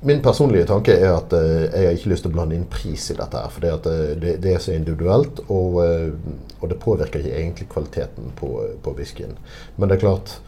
min 0.00 0.22
personlige 0.22 0.66
tanke 0.66 0.96
er 0.96 1.12
at 1.16 1.32
eh, 1.32 1.62
jeg 1.64 1.86
har 1.88 1.98
ikke 1.98 2.12
lyst 2.12 2.26
til 2.26 2.32
å 2.32 2.36
blande 2.36 2.56
inn 2.58 2.66
pris 2.70 3.10
i 3.10 3.16
dette. 3.18 3.40
her, 3.40 3.52
For 3.52 3.64
det, 3.64 3.94
det, 4.20 4.36
det, 4.42 4.54
er 4.54 4.62
så 4.62 4.74
individuelt, 4.74 5.42
og, 5.48 5.80
eh, 5.84 6.12
og, 6.60 6.68
det 6.70 6.80
påvirker 6.82 7.24
ikke 7.24 7.38
egentlig 7.40 7.70
kvaliteten 7.72 8.34
på, 8.38 8.52
på 8.82 8.94
whiskyen. 8.98 9.34
Men 9.76 9.90
det 9.90 9.98
er 9.98 10.06
klart 10.06 10.38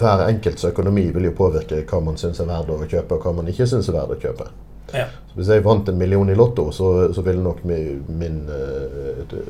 hver 0.00 0.26
enkelts 0.26 0.66
økonomi 0.68 1.06
vil 1.14 1.30
jo 1.30 1.36
påvirke 1.38 1.84
hva 1.88 2.02
man 2.04 2.18
syns 2.20 2.42
er 2.42 2.50
verdt 2.50 2.74
å 2.74 2.82
kjøpe, 2.84 3.16
og 3.16 3.24
hva 3.24 3.36
man 3.38 3.48
ikke 3.48 3.68
syns 3.68 3.88
er 3.88 3.96
verdt 3.96 4.18
å 4.18 4.20
kjøpe. 4.26 4.50
Ja. 4.90 5.04
hvis 5.36 5.46
jeg 5.46 5.62
vant 5.62 5.86
en 5.86 5.98
million 6.00 6.26
i 6.32 6.34
Lotto, 6.34 6.64
så, 6.74 7.12
så 7.14 7.22
ville 7.22 7.44
nok 7.44 7.60
min, 7.62 8.00
min 8.18 8.40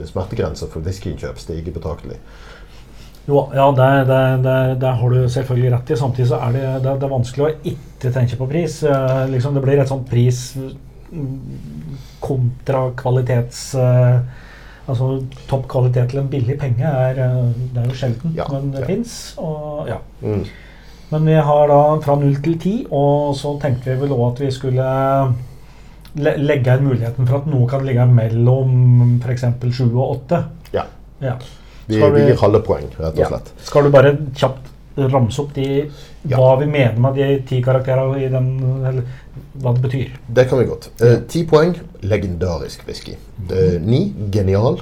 smertegrense 0.04 0.68
for 0.68 0.84
whiskyinnkjøp 0.84 1.40
stige 1.40 1.72
betraktelig. 1.72 2.18
Jo, 3.30 3.44
ja, 3.54 3.70
det, 3.70 3.88
det, 4.08 4.22
det, 4.42 4.74
det, 4.82 4.92
har 4.98 5.10
du 5.10 5.28
selvfølgelig 5.30 5.72
rett 5.72 5.90
i. 5.90 5.96
Samtidig 5.96 6.28
så 6.32 6.38
er 6.42 6.54
det, 6.56 6.62
det, 6.82 6.94
er 6.96 7.12
vanskelig 7.12 7.44
å 7.46 7.50
ikke 7.72 8.10
tenke 8.16 8.38
på 8.40 8.48
pris. 8.50 8.80
Eh, 8.82 9.20
liksom 9.30 9.54
det 9.54 9.62
blir 9.62 9.78
et 9.78 9.90
sånt 9.90 10.08
pris 10.10 10.40
mm, 10.58 11.98
kontra 12.24 12.88
kvalitets... 12.98 13.68
Eh, 13.78 14.48
altså 14.90 15.12
Topp 15.46 15.68
kvalitet 15.70 16.10
til 16.10 16.18
en 16.24 16.32
billig 16.32 16.56
penge 16.58 16.82
er, 16.82 17.20
eh, 17.22 17.52
det 17.70 17.84
er 17.84 17.92
jo 17.92 18.00
sjelden, 18.00 18.34
ja, 18.34 18.48
men 18.50 18.72
det 18.74 18.82
ja. 18.82 18.88
fins. 18.88 19.14
Ja. 19.86 20.00
Mm. 20.24 20.42
Men 21.12 21.30
vi 21.30 21.38
har 21.46 21.70
da 21.70 21.78
fra 22.02 22.18
null 22.18 22.34
til 22.42 22.58
ti, 22.58 22.74
og 22.90 23.30
så 23.38 23.54
tenkte 23.62 23.92
vi 23.92 24.00
vel 24.02 24.16
òg 24.16 24.24
at 24.32 24.42
vi 24.42 24.50
skulle 24.54 24.90
legge 26.18 26.74
inn 26.74 26.88
muligheten 26.88 27.30
for 27.30 27.38
at 27.38 27.48
noe 27.50 27.70
kan 27.70 27.86
ligge 27.86 28.08
mellom 28.10 29.20
f.eks. 29.22 29.46
sju 29.70 29.86
og 29.92 30.16
åtte. 30.16 30.42
Ja. 30.74 30.88
ja. 31.22 31.38
Vi, 31.90 32.00
vi, 32.00 32.26
gir 32.28 32.40
halve 32.40 32.60
poeng, 32.66 32.88
rett 32.96 33.18
og 33.18 33.32
slett. 33.32 33.54
Ja. 33.54 33.66
Skal 33.68 33.86
du 33.86 33.94
bare 33.94 34.14
kjapt 34.38 34.68
ramse 35.10 35.40
opp 35.42 35.52
de, 35.54 35.66
ja. 36.28 36.36
hva 36.36 36.56
vi 36.60 36.66
mener 36.68 36.98
med 37.00 37.16
de 37.18 37.28
ti 37.48 37.60
karakterene 37.64 38.20
i 38.20 38.28
den, 38.32 38.50
eller 38.86 39.06
hva 39.60 39.74
det 39.76 39.84
betyr? 39.84 40.16
Det 40.26 40.46
kan 40.50 40.60
vi 40.60 40.68
godt. 40.68 40.90
Eh, 41.04 41.18
ti 41.30 41.44
poeng 41.48 41.74
legendarisk 42.02 42.84
whisky. 42.88 43.16
Eh, 43.48 43.78
ni 43.80 44.10
genial. 44.32 44.80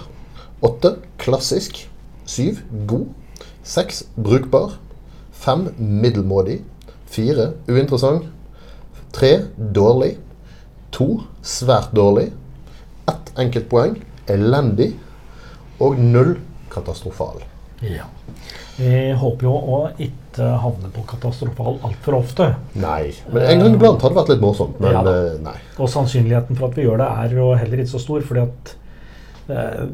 Åtte 0.64 0.96
klassisk. 1.20 1.84
Syv 2.28 2.62
god. 2.88 3.06
Seks 3.64 4.04
brukbar. 4.16 4.78
Fem 5.32 5.68
middelmådig. 5.78 6.60
Fire 7.08 7.52
uinteressant. 7.68 8.26
Tre 9.12 9.32
dårlig. 9.56 10.16
To 10.96 11.22
svært 11.42 11.94
dårlig. 11.96 12.30
Ett 13.08 13.32
enkeltpoeng 13.38 13.96
elendig. 14.28 14.92
Og 15.80 15.98
null 16.00 16.36
katastrofal. 16.72 17.42
Ja. 17.80 18.06
Vi 18.78 19.10
håper 19.18 19.46
jo 19.46 19.52
å 19.54 19.78
ikke 20.02 20.48
havne 20.62 20.90
på 20.94 21.02
katastrofal 21.08 21.78
altfor 21.86 22.18
ofte. 22.20 22.48
Nei, 22.78 23.10
men 23.30 23.44
en 23.44 23.62
gang 23.62 23.76
iblant 23.76 24.02
hadde 24.02 24.14
det 24.14 24.20
vært 24.20 24.32
litt 24.34 24.42
morsomt. 24.42 24.80
Men 24.82 24.96
ja, 24.96 25.02
eh, 25.12 25.36
nei. 25.42 25.54
Og 25.78 25.90
sannsynligheten 25.90 26.58
for 26.58 26.70
at 26.70 26.78
vi 26.78 26.86
gjør 26.86 27.02
det, 27.02 27.12
er 27.24 27.38
jo 27.38 27.52
heller 27.58 27.82
ikke 27.82 27.94
så 27.94 28.02
stor. 28.02 28.26
fordi 28.26 28.46
at 28.46 28.74
eh, 29.54 29.86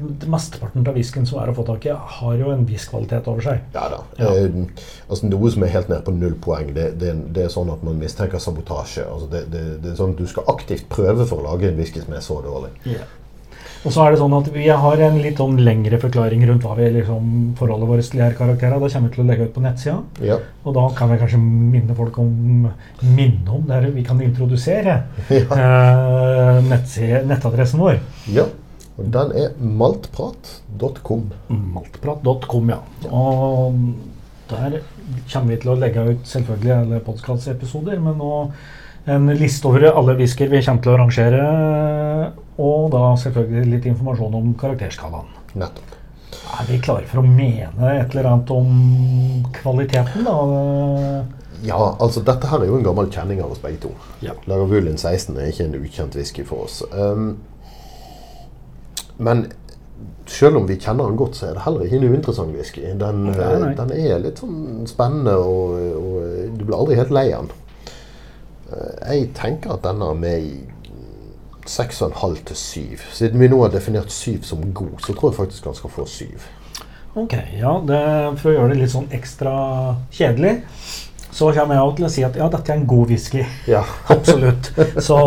Mesteparten 0.00 0.86
av 0.88 0.96
whiskyen 0.96 1.26
som 1.28 1.42
er 1.42 1.50
å 1.50 1.54
få 1.54 1.62
tak 1.68 1.84
i, 1.84 1.92
har 1.92 2.36
jo 2.40 2.54
en 2.54 2.62
viss 2.64 2.86
kvalitet 2.88 3.26
over 3.28 3.44
seg. 3.44 3.60
Ja 3.74 3.84
da. 3.92 4.00
Ja. 4.16 4.30
Eh, 4.32 4.86
altså 5.10 5.28
Noe 5.28 5.50
som 5.52 5.66
er 5.66 5.74
helt 5.74 5.90
ned 5.92 6.02
på 6.06 6.14
null 6.16 6.38
poeng, 6.40 6.72
det, 6.76 6.86
det, 7.02 7.12
det 7.36 7.46
er 7.46 7.52
sånn 7.52 7.70
at 7.74 7.82
man 7.86 8.00
mistenker 8.00 8.40
sabotasje. 8.42 9.04
Altså 9.04 9.28
det, 9.30 9.44
det, 9.52 9.64
er 9.92 9.98
sånn 9.98 10.14
at 10.16 10.22
Du 10.22 10.30
skal 10.30 10.48
aktivt 10.54 10.88
prøve 10.90 11.26
for 11.26 11.42
å 11.42 11.50
lage 11.52 11.68
en 11.68 11.78
whisky 11.78 12.02
som 12.02 12.16
er 12.16 12.24
så 12.24 12.38
dårlig. 12.46 12.72
Yeah. 12.88 13.10
Og 13.80 13.94
så 13.94 14.04
er 14.04 14.12
det 14.12 14.20
sånn 14.20 14.34
at 14.36 14.48
Vi 14.52 14.66
har 14.68 15.02
en 15.06 15.18
litt 15.24 15.38
sånn 15.40 15.56
lengre 15.64 15.96
forklaring 16.02 16.42
rundt 16.48 16.64
hva 16.66 16.74
vi 16.76 16.90
liksom 16.98 17.30
forholdet 17.56 17.88
vårt 17.88 18.10
til 18.12 18.22
er 18.24 18.36
karakterer. 18.36 18.76
Da 18.76 18.90
kommer 18.92 19.08
vi 19.08 19.14
til 19.14 19.24
å 19.24 19.28
legge 19.30 19.46
ut 19.48 19.54
på 19.54 19.64
nettsida. 19.64 19.96
Ja. 20.26 20.36
Og 20.64 20.76
da 20.76 20.86
kan 20.98 21.12
vi 21.12 21.20
kanskje 21.22 21.40
minne 21.40 21.96
folk 21.96 22.18
om 22.20 22.68
minne 23.00 23.56
om 23.56 23.64
det 23.68 23.94
vi 23.94 24.04
kan 24.04 24.20
introdusere 24.20 24.98
ja. 25.32 25.44
eh, 25.56 27.24
nettadressen 27.30 27.80
vår. 27.80 28.00
Ja. 28.34 28.46
Og 29.00 29.08
den 29.14 29.32
er 29.40 29.54
maltprat.com. 29.64 31.30
Maltprat.com, 31.48 32.74
ja. 32.74 32.82
Og 33.08 33.78
der 34.50 34.80
kommer 35.30 35.54
vi 35.54 35.60
til 35.62 35.72
å 35.72 35.78
legge 35.78 36.04
ut 36.10 36.28
selvfølgelig 36.28 36.74
alle 36.74 37.00
podkastepisoder, 37.06 38.00
men 38.02 38.20
nå 38.20 38.34
en 39.04 39.30
liste 39.38 39.68
over 39.68 39.86
alle 39.90 40.16
whisker 40.18 40.50
vi 40.50 40.62
kommer 40.64 40.84
til 40.84 40.92
å 40.92 40.98
rangere. 41.00 41.44
Og 42.60 42.90
da 42.92 43.14
selvfølgelig 43.22 43.74
litt 43.74 43.88
informasjon 43.88 44.36
om 44.36 44.52
karakterskalaen. 44.60 45.30
Nettopp. 45.60 45.96
Er 46.60 46.66
vi 46.68 46.80
klare 46.82 47.06
for 47.08 47.22
å 47.22 47.26
mene 47.26 47.92
et 47.94 48.12
eller 48.12 48.28
annet 48.32 48.50
om 48.52 48.72
kvaliteten, 49.54 50.26
da? 50.26 50.34
Ja, 51.64 51.78
altså 52.00 52.22
dette 52.24 52.48
her 52.48 52.62
er 52.62 52.70
jo 52.70 52.78
en 52.78 52.84
gammel 52.84 53.10
kjenning 53.12 53.42
av 53.44 53.54
oss 53.54 53.62
begge 53.62 53.82
to. 53.84 53.92
Ja. 54.24 54.34
Lagavulin 54.50 54.98
16 54.98 55.36
er 55.36 55.50
ikke 55.52 55.68
en 55.68 55.78
ukjent 55.78 56.16
whisky 56.18 56.44
for 56.48 56.66
oss. 56.66 56.80
Um, 56.92 57.38
men 59.20 59.46
selv 60.30 60.60
om 60.60 60.66
vi 60.68 60.78
kjenner 60.80 61.10
den 61.10 61.18
godt, 61.20 61.36
så 61.36 61.50
er 61.50 61.56
det 61.56 61.64
heller 61.66 61.84
ikke 61.84 61.98
en 62.00 62.12
uinteressant 62.14 62.54
whisky. 62.56 62.84
Den, 62.98 63.26
eh, 63.34 63.66
den 63.76 63.92
er 63.92 64.22
litt 64.22 64.40
sånn 64.40 64.86
spennende, 64.88 65.34
og, 65.36 65.74
og 66.00 66.54
du 66.56 66.64
blir 66.64 66.78
aldri 66.78 66.96
helt 67.00 67.12
lei 67.14 67.26
den. 67.32 67.50
Eh, 68.70 69.14
Jeg 69.14 69.30
tenker 69.34 69.72
at 69.76 69.82
denne 69.84 70.10
er 70.10 70.14
med 70.14 70.46
i 70.46 70.54
6,5 71.66 72.44
til 72.46 72.56
7. 72.56 72.80
Siden 73.12 73.40
vi 73.40 73.48
nå 73.48 73.60
har 73.62 73.70
definert 73.74 74.10
7 74.12 74.42
som 74.42 74.62
god, 74.74 74.96
så 75.04 75.12
tror 75.14 75.30
jeg 75.30 75.36
faktisk 75.36 75.64
han 75.70 75.74
skal 75.78 75.90
få 75.90 76.06
7. 76.06 76.24
Ok, 77.18 77.34
ja, 77.58 77.72
det, 77.86 78.00
For 78.38 78.50
å 78.50 78.54
gjøre 78.54 78.74
det 78.74 78.82
litt 78.84 78.92
sånn 78.92 79.08
ekstra 79.14 79.52
kjedelig, 80.14 80.60
så 81.34 81.50
kommer 81.54 81.74
jeg 81.78 81.96
til 81.98 82.06
å 82.06 82.10
si 82.10 82.22
at 82.26 82.36
ja, 82.38 82.46
dette 82.50 82.72
er 82.72 82.78
en 82.80 82.86
god 82.90 83.10
whisky. 83.10 83.42
Ja. 83.70 83.82
Absolutt. 84.14 84.70
Så 85.02 85.18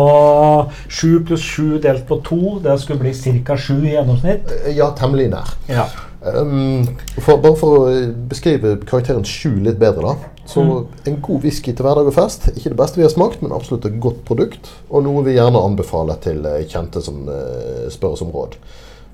7 0.88 1.20
pluss 1.28 1.44
7 1.44 1.78
delt 1.84 2.06
på 2.08 2.18
2, 2.24 2.40
det 2.64 2.78
skulle 2.82 3.04
bli 3.04 3.12
ca. 3.44 3.56
7 3.56 3.78
i 3.84 3.94
gjennomsnitt. 3.94 4.52
ja, 4.76 4.90
temmelig 4.98 5.30
nær. 5.32 5.54
Ja. 5.68 5.86
Um, 6.24 6.86
for, 7.20 7.36
bare 7.36 7.56
for 7.60 7.76
å 7.84 7.96
beskrive 8.32 8.78
karakteren 8.88 9.24
7 9.28 9.60
litt 9.66 9.76
bedre, 9.80 10.12
da. 10.14 10.32
Så 10.46 10.62
en 11.08 11.20
god 11.24 11.44
whisky 11.44 11.72
til 11.72 11.86
hverdag 11.86 12.08
og 12.10 12.16
fest. 12.16 12.50
Ikke 12.52 12.72
det 12.74 12.78
beste 12.78 13.00
vi 13.00 13.06
har 13.06 13.12
smakt, 13.12 13.40
men 13.42 13.54
absolutt 13.56 13.86
et 13.88 14.00
godt 14.02 14.20
produkt. 14.28 14.68
Og 14.90 15.06
noe 15.06 15.24
vi 15.24 15.38
gjerne 15.38 15.62
anbefaler 15.64 16.20
til 16.24 16.44
eh, 16.48 16.66
kjente 16.68 17.00
som 17.04 17.24
eh, 17.32 17.86
spør 17.92 18.16
oss 18.16 18.24
om 18.26 18.32
råd. 18.34 18.58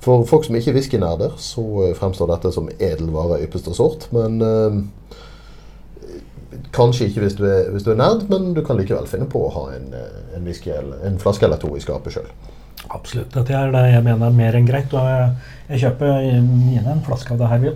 For 0.02 0.24
folk 0.28 0.46
som 0.46 0.56
ikke 0.56 0.72
er 0.72 0.78
whiskynerder, 0.78 1.36
så 1.40 1.64
eh, 1.84 1.96
fremstår 1.96 2.32
dette 2.32 2.52
som 2.56 2.70
edel 2.78 3.12
vare 3.14 3.38
av 3.38 3.44
ypperste 3.46 3.76
sort. 3.76 4.08
Men 4.16 4.40
eh, 4.44 4.80
Kanskje 6.74 7.06
ikke 7.06 7.22
hvis 7.24 7.36
du, 7.38 7.44
er, 7.46 7.68
hvis 7.70 7.84
du 7.86 7.92
er 7.92 7.98
nerd, 7.98 8.24
men 8.30 8.52
du 8.54 8.60
kan 8.66 8.78
likevel 8.78 9.06
finne 9.10 9.26
på 9.30 9.42
å 9.46 9.52
ha 9.54 9.62
en, 9.74 9.92
en, 9.94 10.42
whisky 10.46 10.72
en 10.74 11.18
flaske 11.22 11.46
eller 11.46 11.58
to 11.62 11.70
i 11.78 11.82
skapet 11.82 12.14
sjøl. 12.14 12.26
Absolutt. 12.90 13.30
Dette 13.34 13.54
er 13.54 13.70
det 13.74 13.84
jeg 13.92 14.02
mener 14.06 14.26
er 14.26 14.34
mer 14.34 14.58
enn 14.58 14.66
greit. 14.66 14.90
Og 14.94 15.06
jeg, 15.06 15.28
jeg 15.68 15.82
kjøper 15.84 16.10
gjerne 16.24 16.94
en 16.96 17.04
flaske 17.06 17.34
av 17.34 17.42
det 17.42 17.50
her. 17.52 17.66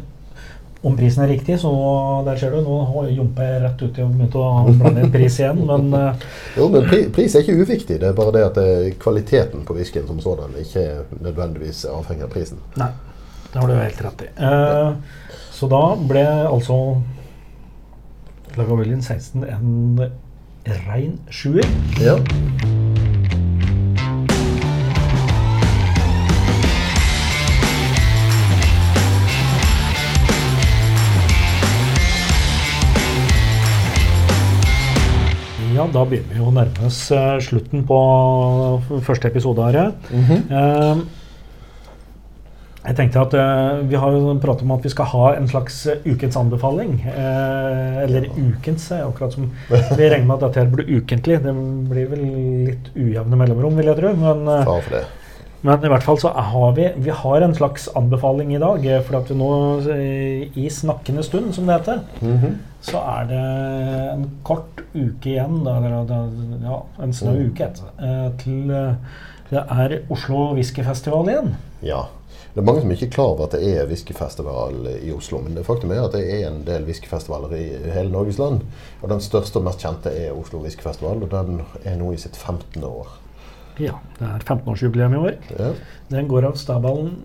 Om 0.85 0.97
prisen 0.99 1.25
er 1.25 1.31
riktig, 1.33 1.57
så 1.63 1.71
der 2.27 2.37
ser 2.37 2.53
du, 2.53 2.61
nå 2.61 3.07
jumper 3.09 3.47
jeg 3.49 3.63
rett 3.63 3.85
uti 3.87 4.03
og 4.05 4.11
begynte 4.13 4.41
å 4.41 4.67
blande 4.69 5.07
inn 5.07 5.15
pris 5.15 5.39
igjen. 5.41 5.63
Men 5.65 5.89
eh, 5.97 6.27
Jo, 6.59 6.69
men 6.73 6.85
pri, 6.91 7.01
pris 7.15 7.35
er 7.35 7.47
ikke 7.47 7.65
uviktig. 7.65 7.99
Det 8.03 8.11
er 8.11 8.19
bare 8.19 8.35
det 8.37 8.45
at 8.51 8.61
det, 8.61 8.69
kvaliteten 9.01 9.65
på 9.65 9.79
whiskyen 9.79 10.07
som 10.11 10.21
sådan 10.21 10.53
ikke 10.61 10.85
nødvendigvis 11.25 11.87
avhenger 11.89 12.29
av 12.29 12.37
prisen. 12.37 12.61
nei, 12.81 12.93
det 13.51 13.63
har 13.63 13.73
du 13.73 13.79
helt 13.79 14.07
rett 14.09 14.27
i. 14.27 14.31
Eh, 14.51 15.35
så 15.55 15.73
da 15.73 15.85
ble 16.05 16.29
altså 16.45 16.79
Lagavulin 18.55 19.03
16 19.03 19.45
en 19.49 20.01
rein 20.87 21.21
sjuer. 21.31 21.65
Ja. 22.01 22.19
Ja, 35.85 35.91
da 35.93 36.03
begynner 36.09 36.33
vi 36.33 36.41
å 36.41 36.53
nærme 36.55 36.87
oss 36.89 36.99
eh, 37.13 37.35
slutten 37.45 37.83
på 37.85 37.97
første 39.05 39.29
episode 39.29 39.67
her. 39.67 39.91
Eh, 40.17 41.03
jeg 42.85 42.97
tenkte 42.97 43.21
at 43.21 43.37
eh, 43.37 43.83
Vi 43.91 43.99
har 44.01 44.17
jo 44.17 44.33
pratet 44.41 44.65
om 44.65 44.73
at 44.77 44.87
vi 44.87 44.93
skal 44.95 45.11
ha 45.11 45.27
en 45.37 45.49
slags 45.51 45.83
eh, 45.93 46.07
ukens 46.09 46.39
anbefaling. 46.41 46.95
Eller 47.05 48.31
ukens, 48.33 48.87
akkurat 48.97 49.37
som 49.37 49.51
vi 49.69 50.09
regner 50.09 50.25
med 50.31 50.39
at 50.39 50.47
dette 50.47 50.65
her 50.65 50.73
blir 50.73 50.89
ukentlig. 51.03 51.43
Det 51.45 51.53
blir 51.93 52.09
vel 52.15 52.25
litt 52.71 52.89
ujevne 52.97 53.43
mellomrom, 53.43 53.77
vil 53.77 53.93
jeg 53.93 54.01
tro. 54.01 54.15
Men, 54.25 54.49
for 54.71 54.97
det. 54.97 55.05
Men 55.65 55.85
i 55.85 55.89
hvert 55.91 56.05
fall 56.05 56.19
så 56.21 56.31
har 56.37 56.73
vi, 56.77 56.87
vi 57.07 57.11
har 57.11 57.43
en 57.47 57.55
slags 57.57 57.89
anbefaling 57.97 58.53
i 58.55 58.61
dag. 58.63 58.85
eh, 58.87 59.01
For 59.03 59.17
at 59.19 59.31
vi 59.31 59.37
nå 59.41 59.51
eh, 59.91 60.59
i 60.61 60.69
snakkende 60.71 61.25
stund, 61.25 61.55
som 61.57 61.67
det 61.67 61.79
heter, 61.81 62.01
Mhm. 62.21 62.59
så 62.85 63.01
er 63.01 63.25
det 63.31 63.45
en 64.15 64.27
kort 64.45 64.83
uke 64.95 65.31
igjen, 65.35 65.63
da, 65.65 65.77
eller 65.81 66.05
da, 66.05 66.19
ja, 66.63 66.81
en 67.03 67.13
snau 67.13 67.33
Mm. 67.35 67.47
uke 67.51 67.65
etter, 67.65 67.89
eh, 67.99 68.31
til 68.39 68.69
det 69.51 69.63
er 69.71 69.99
Oslo 70.11 70.53
Whiskyfestival 70.55 71.27
igjen. 71.29 71.55
Ja. 71.83 72.03
Det 72.55 72.61
er 72.61 72.67
mange 72.67 72.83
som 72.83 72.91
ikke 72.93 73.07
er 73.07 73.11
klar 73.11 73.33
over 73.33 73.45
at 73.45 73.51
det 73.57 73.65
er 73.77 73.87
whiskyfestival 73.87 74.75
i 75.03 75.11
Oslo. 75.13 75.41
Men 75.43 75.55
det 75.57 75.65
faktum 75.67 75.91
er 75.91 76.05
at 76.05 76.13
det 76.13 76.23
er 76.31 76.47
en 76.53 76.63
del 76.65 76.85
whiskyfestivaler 76.85 77.51
i 77.57 77.91
hele 77.91 78.11
Norges 78.13 78.39
land. 78.39 78.61
Og 79.03 79.09
den 79.11 79.19
største 79.21 79.57
og 79.59 79.65
mest 79.65 79.81
kjente 79.83 80.07
er 80.15 80.31
Oslo 80.39 80.61
Whiskyfestival, 80.61 81.23
og 81.25 81.31
den 81.31 81.63
er 81.85 81.97
nå 81.97 82.13
i 82.13 82.17
sitt 82.17 82.37
15. 82.37 82.85
år. 82.85 83.09
Ja, 83.83 83.97
det 84.19 84.27
er 84.29 84.45
15-årsjubileum 84.47 85.15
i 85.17 85.23
år. 85.29 85.37
Ja. 85.59 85.71
Den 86.13 86.29
går 86.31 86.47
av 86.47 86.55
stabelen 86.61 87.17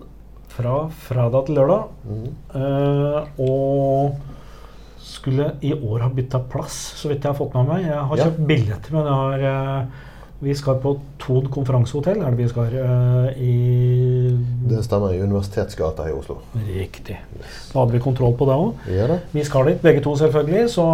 fra 0.50 0.88
fredag 1.06 1.46
til 1.46 1.54
lørdag. 1.60 1.84
Mm. 2.08 2.28
eh, 2.58 3.28
og 3.38 4.16
skulle 5.00 5.52
i 5.62 5.72
år 5.74 6.00
ha 6.04 6.08
bytta 6.12 6.40
plass, 6.50 6.76
så 7.00 7.08
vidt 7.10 7.22
jeg 7.24 7.30
har 7.32 7.38
fått 7.38 7.54
med 7.54 7.68
meg. 7.70 7.86
Jeg 7.86 8.02
har 8.10 8.16
Ja. 8.16 8.24
kjøpt 8.24 8.46
billetter, 8.46 8.92
men 8.92 9.06
jeg 9.06 9.14
har 9.14 9.38
eh, 9.80 9.86
Vi 10.40 10.54
skal 10.56 10.78
på 10.80 10.94
Tod 11.20 11.50
konferansehotell, 11.52 12.22
er 12.24 12.32
det 12.32 12.38
vi 12.38 12.48
skal 12.48 12.68
Uh, 12.70 13.28
i 13.36 14.36
Det 14.70 14.84
stemmer 14.84 15.12
i 15.12 15.20
Universitetsgata 15.20 16.06
i 16.08 16.14
Oslo. 16.16 16.38
Riktig. 16.54 17.18
Da 17.72 17.78
hadde 17.78 17.92
vi 17.92 18.00
kontroll 18.00 18.36
på 18.38 18.48
det 18.48 18.56
òg. 18.56 18.86
Ja. 18.94 19.18
Vi 19.32 19.44
skal 19.44 19.68
dit, 19.68 19.82
begge 19.82 20.00
to 20.04 20.16
selvfølgelig. 20.16 20.70
Så 20.70 20.86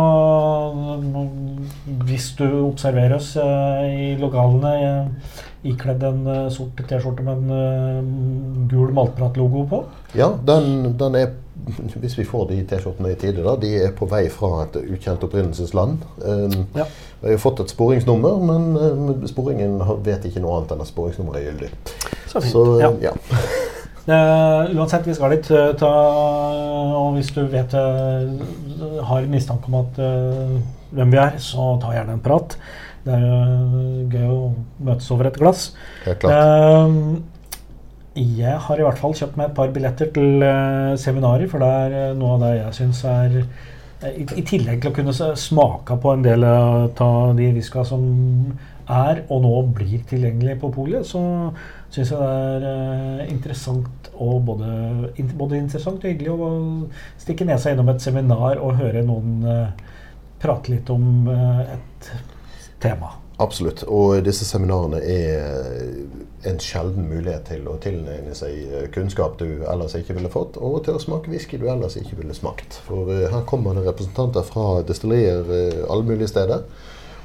hvis 2.08 2.32
du 2.38 2.46
observerer 2.66 3.18
oss 3.20 3.36
uh, 3.36 3.84
i 3.86 4.16
lokalene 4.20 4.74
uh, 4.82 5.44
ikledd 5.66 6.04
en 6.06 6.22
eh, 6.30 6.46
sort 6.52 6.78
T-skjorte 6.88 7.24
med 7.26 7.42
en 7.42 7.56
eh, 7.56 8.68
gul 8.70 8.92
Maltprat-logo 8.96 9.66
på 9.70 9.82
Ja, 10.18 10.30
den, 10.46 10.96
den 10.98 11.18
er 11.18 11.34
Hvis 11.96 12.16
vi 12.18 12.26
får 12.28 12.50
de 12.50 12.60
T-skjortene 12.68 13.12
i 13.12 13.18
tide, 13.18 13.42
da. 13.42 13.56
De 13.60 13.72
er 13.80 13.94
på 13.96 14.06
vei 14.10 14.26
fra 14.30 14.66
et 14.66 14.76
ukjent 14.84 15.24
opprinnelsesland. 15.26 16.04
Um, 16.22 16.66
Ja. 16.76 16.84
Jeg 17.26 17.38
har 17.38 17.42
fått 17.42 17.62
et 17.64 17.72
sporingsnummer, 17.72 18.40
men 18.48 18.66
um, 18.76 19.26
sporingen 19.28 19.80
vet 20.06 20.26
ikke 20.28 20.42
noe 20.44 20.60
annet 20.60 20.74
enn 20.76 20.84
at 20.84 20.90
sporingsnummeret 20.90 21.42
er 21.42 21.48
gyldig. 21.50 21.70
Så 22.26 22.42
fint. 22.42 22.52
Så 22.52 22.64
ja. 22.82 22.92
ja. 23.02 23.14
uh, 24.06 24.72
uansett, 24.78 25.06
vi 25.08 25.16
skal 25.16 25.34
litt 25.34 25.50
uh, 25.50 25.72
ta, 25.78 25.92
og 27.02 27.16
hvis 27.18 27.32
du 27.34 27.42
vet 27.50 27.74
uh, 27.76 29.04
har 29.10 29.30
mistanke 29.30 29.70
om 29.70 29.78
at 29.80 30.00
eh, 30.02 30.58
hvem 30.96 31.12
vi 31.12 31.20
er, 31.20 31.38
så 31.42 31.76
ta 31.82 31.94
gjerne 31.94 32.16
en 32.16 32.24
prat. 32.24 32.56
Det 33.06 33.14
er 33.14 33.22
jo 33.22 34.04
gøy 34.10 34.26
å 34.32 34.40
møtes 34.88 35.08
over 35.14 35.30
et 35.30 35.38
glass. 35.38 35.68
Helt 36.06 36.20
klart. 36.22 36.34
Eh, 36.34 38.26
jeg 38.40 38.58
har 38.66 38.80
i 38.80 38.86
hvert 38.86 39.00
fall 39.00 39.14
kjøpt 39.16 39.36
meg 39.38 39.50
et 39.50 39.56
par 39.58 39.72
billetter 39.74 40.10
til 40.14 40.42
eh, 40.44 40.94
seminarer, 41.00 41.48
for 41.52 41.62
det 41.62 41.72
er 41.84 41.96
eh, 42.00 42.14
noe 42.18 42.36
av 42.36 42.46
det 42.46 42.52
jeg 42.56 42.76
syns 42.80 43.02
er 43.10 43.40
eh, 43.42 43.72
i, 44.04 44.42
tillegg 44.44 44.82
til 44.82 44.90
å 44.90 44.96
kunne 44.96 45.14
smake 45.40 45.96
på 46.02 46.12
en 46.12 46.24
del 46.24 46.44
av 46.44 47.36
de 47.38 47.48
whiska 47.56 47.84
som 47.88 48.02
er 48.86 49.24
og 49.32 49.42
nå 49.42 49.54
blir 49.74 50.04
tilgjengelig 50.06 50.58
på 50.60 50.70
polet, 50.74 51.06
så 51.06 51.22
syns 51.90 52.12
jeg 52.12 52.20
det 52.20 52.28
er 52.28 52.66
eh, 52.70 53.32
interessant 53.32 54.10
og 54.14 54.38
både, 54.46 54.70
både 55.34 55.58
interessant 55.58 56.02
og 56.02 56.10
hyggelig 56.10 56.34
å 56.34 56.50
stikke 57.20 57.48
nesa 57.48 57.72
innom 57.72 57.90
et 57.92 58.04
seminar 58.04 58.60
og 58.62 58.78
høre 58.80 59.04
noen 59.06 59.42
eh, 59.50 59.86
prate 60.42 60.74
litt 60.74 60.90
om 60.92 61.30
eh, 61.32 61.62
et 61.76 62.10
tema. 62.82 63.16
Absolutt. 63.42 63.82
Og 63.92 64.22
disse 64.24 64.46
seminarene 64.48 65.02
er 65.04 66.46
en 66.48 66.60
sjelden 66.62 67.08
mulighet 67.10 67.48
til 67.50 67.66
å 67.68 67.76
tilegne 67.82 68.34
seg 68.38 68.54
eh, 68.70 68.86
kunnskap 68.94 69.36
du 69.40 69.64
ellers 69.68 69.96
ikke 69.98 70.16
ville 70.16 70.30
fått, 70.32 70.56
og 70.62 70.84
til 70.86 70.96
å 70.96 71.02
smake 71.02 71.32
whisky 71.32 71.58
du 71.60 71.66
ellers 71.68 71.98
ikke 72.00 72.20
ville 72.20 72.36
smakt. 72.36 72.78
For 72.86 73.10
eh, 73.12 73.26
her 73.32 73.44
kommer 73.48 73.76
det 73.76 73.86
representanter 73.88 74.46
fra 74.46 74.80
destillerier 74.86 75.50
eh, 75.58 75.82
alle 75.84 76.06
mulige 76.06 76.30
steder 76.32 76.64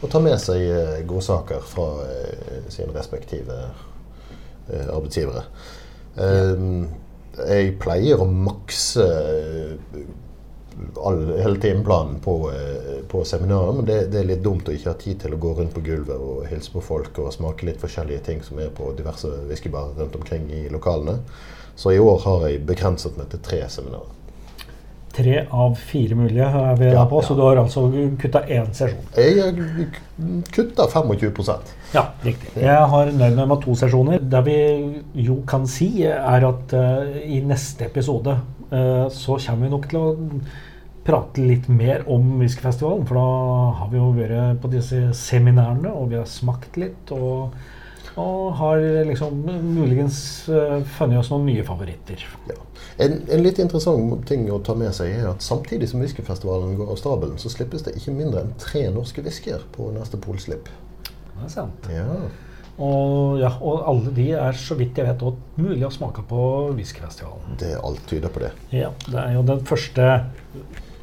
og 0.02 0.10
tar 0.10 0.26
med 0.26 0.40
seg 0.42 0.66
eh, 0.66 0.98
godsaker 1.08 1.64
fra 1.70 1.88
eh, 2.08 2.66
sine 2.74 2.92
respektive 2.96 3.60
eh, 3.62 4.90
arbeidsgivere. 4.90 5.46
Eh, 6.18 6.66
jeg 7.40 7.78
pleier 7.80 8.20
å 8.20 8.28
makse 8.28 9.06
eh, 9.06 10.04
all, 10.98 11.22
hele 11.38 11.60
timeplanen 11.62 12.20
på, 12.24 12.36
eh, 12.52 13.02
på 13.12 13.24
seminaret, 13.28 13.76
men 13.76 13.86
det, 13.86 14.00
det 14.14 14.22
er 14.22 14.30
litt 14.32 14.44
dumt 14.46 14.70
å 14.70 14.76
ikke 14.76 14.94
ha 14.94 15.00
tid 15.00 15.20
til 15.24 15.36
å 15.36 15.42
gå 15.42 15.54
rundt 15.58 15.76
på 15.76 15.84
gulvet 15.86 16.16
og 16.18 16.48
hilse 16.52 16.74
på 16.74 16.84
folk 16.86 17.20
og 17.24 17.34
smake 17.34 17.68
litt 17.68 17.82
forskjellige 17.82 18.26
ting 18.30 18.42
som 18.46 18.60
er 18.60 18.72
på 18.76 18.94
diverse 18.98 19.30
whiskybarer 19.50 20.00
rundt 20.00 20.18
omkring 20.20 20.50
i 20.54 20.66
lokalene. 20.72 21.20
Så 21.76 21.94
i 21.96 22.02
år 22.02 22.20
har 22.26 22.50
jeg 22.50 22.66
begrenset 22.68 23.16
meg 23.18 23.32
til 23.32 23.44
tre 23.46 23.64
seminarer. 23.72 24.18
Tre 25.12 25.42
av 25.52 25.74
fire 25.76 26.16
mulige 26.16 26.46
er 26.46 26.78
vi 26.80 26.88
Ja, 26.94 27.04
på, 27.10 27.20
ja. 27.20 27.28
så 27.28 27.36
du 27.36 27.42
har 27.44 27.60
altså 27.60 27.84
kutta 28.20 28.46
én 28.48 28.70
sesjon. 28.76 29.02
Jeg 29.18 29.56
kutta 30.56 30.88
kutter 30.88 31.28
25% 31.28 31.74
Ja, 31.96 32.06
riktig. 32.24 32.62
Jeg 32.62 32.88
har 32.94 33.12
nøyd 33.12 33.36
meg 33.36 33.50
med 33.52 33.62
to 33.66 33.76
sesjoner. 33.76 34.22
Det 34.24 34.44
vi 34.46 34.58
jo 35.26 35.42
kan 35.48 35.68
si, 35.68 36.06
er 36.08 36.48
at 36.48 36.76
uh, 36.78 37.18
i 37.26 37.42
neste 37.44 37.90
episode 37.90 38.38
uh, 38.72 39.08
så 39.12 39.36
kommer 39.36 39.68
vi 39.68 39.74
nok 39.74 39.90
til 39.92 40.00
å 40.00 40.14
prate 41.06 41.44
litt 41.44 41.68
mer 41.72 42.04
om 42.12 42.38
whiskyfestivalen. 42.40 43.06
For 43.10 43.20
da 43.20 43.28
har 43.80 43.92
vi 43.92 44.02
jo 44.02 44.10
vært 44.16 44.62
på 44.64 44.72
disse 44.74 45.04
seminærene, 45.18 45.94
og 45.94 46.12
vi 46.12 46.20
har 46.20 46.28
smakt 46.30 46.78
litt. 46.82 47.14
Og, 47.16 47.56
og 48.22 48.52
har 48.60 48.84
liksom 49.08 49.46
muligens 49.72 50.20
uh, 50.52 50.82
funnet 50.98 51.22
oss 51.22 51.32
noen 51.32 51.48
nye 51.48 51.66
favoritter. 51.66 52.26
Ja. 52.50 52.60
En, 53.02 53.18
en, 53.24 53.42
litt 53.42 53.60
interessant 53.64 54.26
ting 54.30 54.46
å 54.52 54.60
ta 54.66 54.76
med 54.78 54.94
seg 54.94 55.16
er 55.16 55.32
at 55.32 55.46
samtidig 55.46 55.90
som 55.90 56.04
whiskyfestivalen 56.04 56.76
går 56.78 56.92
av 56.94 57.00
stabelen, 57.00 57.40
så 57.42 57.50
slippes 57.50 57.86
det 57.88 57.96
ikke 57.98 58.14
mindre 58.14 58.44
enn 58.44 58.56
tre 58.62 58.86
norske 58.94 59.24
whiskyer 59.26 59.64
på 59.74 59.90
neste 59.96 60.20
polslipp. 60.22 60.70
Det 61.08 61.48
er 61.48 61.54
sant. 61.54 61.90
Ja. 61.90 62.08
Og, 62.82 63.40
ja, 63.42 63.52
og 63.62 63.84
alle 63.90 64.12
de 64.16 64.28
er 64.34 64.58
så 64.58 64.76
vidt 64.80 64.98
jeg 64.98 65.06
vet 65.06 65.24
også 65.26 65.62
mulig 65.62 65.86
å 65.86 65.92
smake 65.94 66.24
på 66.28 66.44
whiskyfestivalen. 66.78 67.58
Det 67.62 67.74
alt 67.78 68.04
tyder 68.10 68.34
på 68.34 68.44
det. 68.44 68.52
Ja, 68.74 68.92
Det 69.08 69.20
er 69.22 69.36
jo 69.36 69.44
den 69.48 69.62
første 69.68 70.08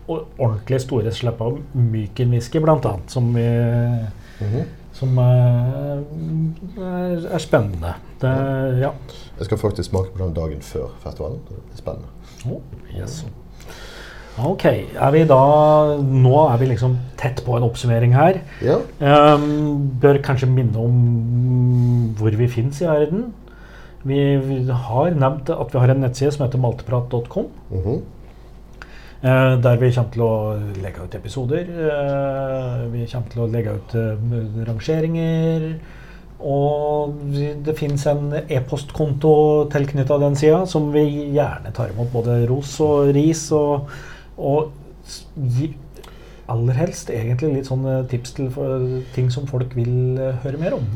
ordentlig 0.08 0.80
store 0.80 1.12
slipper 1.12 1.52
av 1.52 1.58
Myken-whisky, 1.74 2.62
bl.a., 2.64 2.94
som, 3.06 3.34
vi, 3.34 3.46
mm 4.40 4.52
-hmm. 4.52 4.64
som 4.92 5.18
er, 5.18 6.02
er, 6.78 7.26
er, 7.32 7.38
spennende. 7.38 7.94
Det, 8.20 8.34
ja. 8.80 8.92
Jeg 9.38 9.44
skal 9.44 9.58
faktisk 9.58 9.90
smake 9.90 10.10
på 10.14 10.24
den 10.24 10.34
dagen 10.34 10.62
før 10.62 10.88
festivalen. 11.00 11.38
Det 11.48 11.56
er 11.72 11.76
spennende. 11.76 12.08
Oh, 12.46 12.60
yes. 13.00 13.26
Ok. 14.38 14.64
Er 14.64 15.10
vi 15.10 15.24
da 15.24 15.42
Nå 16.02 16.34
er 16.48 16.56
vi 16.60 16.66
liksom 16.66 16.98
tett 17.18 17.42
på 17.44 17.56
en 17.56 17.66
oppsummering 17.66 18.14
her. 18.14 18.40
Ja. 18.62 18.78
Um, 19.34 19.90
bør 20.00 20.22
kanskje 20.22 20.50
minne 20.50 20.78
om 20.78 22.14
hvor 22.18 22.30
vi 22.30 22.48
fins 22.48 22.80
i 22.80 22.86
verden. 22.86 23.32
Vi, 24.06 24.36
vi, 24.36 24.60
har 24.70 25.10
nevnt 25.10 25.50
at 25.50 25.74
vi 25.74 25.78
har 25.82 25.90
en 25.90 26.04
nettside 26.04 26.32
som 26.32 26.46
heter 26.46 26.58
malteprat.com. 26.62 27.46
Mm 27.70 27.82
-hmm. 27.82 28.00
Uh, 29.22 29.54
der 29.62 29.81
vi 29.81 29.92
kommer 29.94 30.12
til 30.14 30.26
å 30.26 30.35
legge 30.83 31.07
ut 31.07 31.16
episoder. 31.18 31.70
Uh, 31.70 32.85
vi 32.92 33.07
kommer 33.11 33.33
til 33.33 33.44
å 33.44 33.48
legge 33.52 33.78
ut 33.78 33.96
uh, 33.98 34.28
rangeringer. 34.68 35.70
Og 36.38 37.16
det 37.66 37.74
fins 37.74 38.04
en 38.07 38.31
e-postkonto 38.44 39.33
tilknytta 39.72 40.20
den 40.22 40.38
sida, 40.38 40.61
som 40.70 40.92
vi 40.94 41.02
gjerne 41.35 41.72
tar 41.74 41.90
imot 41.90 42.12
både 42.14 42.44
ros 42.46 42.76
og 42.85 43.11
ris. 43.16 43.48
og 43.50 43.90
og 44.38 44.70
aller 46.48 46.78
helst 46.78 47.11
egentlig 47.12 47.50
litt 47.59 47.68
sånne 47.68 47.98
tips 48.09 48.37
til 48.38 48.48
ting 49.12 49.28
som 49.33 49.48
folk 49.50 49.74
vil 49.76 50.16
eh, 50.16 50.38
høre 50.44 50.61
mer 50.61 50.78
om. 50.78 50.87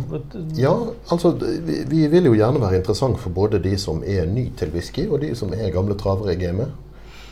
Ja, 0.56 0.72
altså 1.12 1.34
vi, 1.40 1.82
vi 1.90 2.06
vil 2.12 2.30
jo 2.30 2.36
gjerne 2.38 2.62
være 2.62 2.80
interessant 2.80 3.20
for 3.20 3.34
både 3.36 3.60
de 3.62 3.74
som 3.80 4.00
er 4.06 4.30
ny 4.30 4.48
til 4.56 4.72
whisky, 4.72 5.08
og 5.10 5.20
de 5.24 5.34
som 5.36 5.52
er 5.52 5.74
gamle 5.74 5.98
travere 6.00 6.36
i 6.36 6.40
gamet. 6.40 6.72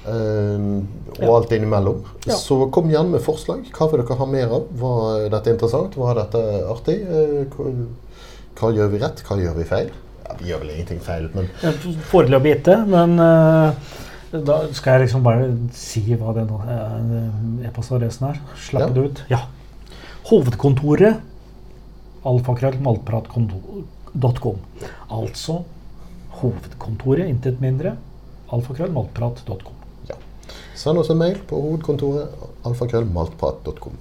Uh, 0.01 0.81
og 1.19 1.21
ja. 1.21 1.33
alt 1.35 1.51
innimellom. 1.53 2.05
Ja. 2.25 2.37
Så 2.41 2.57
kom 2.73 2.89
gjerne 2.93 3.13
med 3.15 3.25
forslag. 3.25 3.67
Hva 3.77 3.91
vil 3.91 4.03
dere 4.03 4.21
ha 4.21 4.29
mer 4.29 4.55
av? 4.59 4.69
Var 4.81 5.27
dette 5.35 5.55
interessant? 5.55 5.97
Var 6.01 6.23
dette 6.23 6.45
artig? 6.73 7.01
Uh, 7.05 7.43
hva, 7.53 7.73
hva, 8.61 8.73
gjør 8.77 8.95
vi 8.95 9.03
rett? 9.03 9.25
Hva 9.27 9.41
gjør 9.41 9.59
vi 9.61 9.67
feil? 9.69 9.91
Ja, 10.25 10.39
vi 10.39 10.53
gjør 10.53 10.65
vel 10.65 10.77
ingenting 10.77 11.03
feil, 11.05 11.27
men 11.35 11.51
Foreløpig 12.13 12.61
ikke, 12.61 12.77
men 12.89 13.19
uh 13.21 13.97
da 14.31 14.61
skal 14.77 14.93
jeg 14.95 15.09
liksom 15.09 15.25
bare 15.27 15.47
si 15.75 16.15
hva 16.15 16.31
den 16.37 16.51
uh, 16.55 17.67
e-postadressen 17.67 18.29
er. 18.29 18.37
Slappe 18.63 18.87
ja. 18.87 18.95
det 18.95 19.03
ut. 19.03 19.23
Ja. 19.33 19.41
Hovedkontoret 20.31 21.15
alfakrøllmaltprat.com. 22.31 24.57
Altså 25.11 25.55
hovedkontoret, 26.39 27.27
intet 27.27 27.59
mindre. 27.63 27.97
Alfakrøllmaltprat.com. 28.55 29.80
Send 30.81 31.01
oss 31.01 31.11
en 31.13 31.19
mail 31.21 31.37
på 31.49 31.59
hovedkontoret 31.61 32.47
alfakrøllmaltprat.com. 32.69 33.99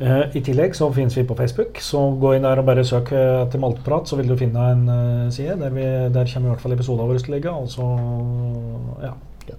Uh, 0.00 0.22
I 0.32 0.40
tillegg 0.40 0.72
så 0.72 0.86
finnes 0.96 1.16
vi 1.18 1.26
på 1.28 1.34
Facebook, 1.36 1.80
så 1.84 2.06
gå 2.16 2.30
inn 2.36 2.46
der 2.46 2.62
og 2.62 2.68
bare 2.70 2.86
søk 2.88 3.10
etter 3.12 3.60
Maltprat, 3.60 4.08
så 4.08 4.16
vil 4.16 4.30
du 4.30 4.36
finne 4.40 4.68
en 4.72 4.86
uh, 4.88 5.26
side. 5.34 5.58
Der, 5.60 5.74
vi, 5.74 5.82
der, 6.14 6.30
kommer 6.30 6.48
i 6.48 6.52
hvert 6.54 6.62
fall 6.62 6.76
episoder 6.76 7.10
våre 7.10 7.20
til 7.20 7.34
å 7.34 7.34
ligge. 7.34 7.52
Altså, 7.64 7.88
ja. 9.02 9.10
ja. 9.50 9.58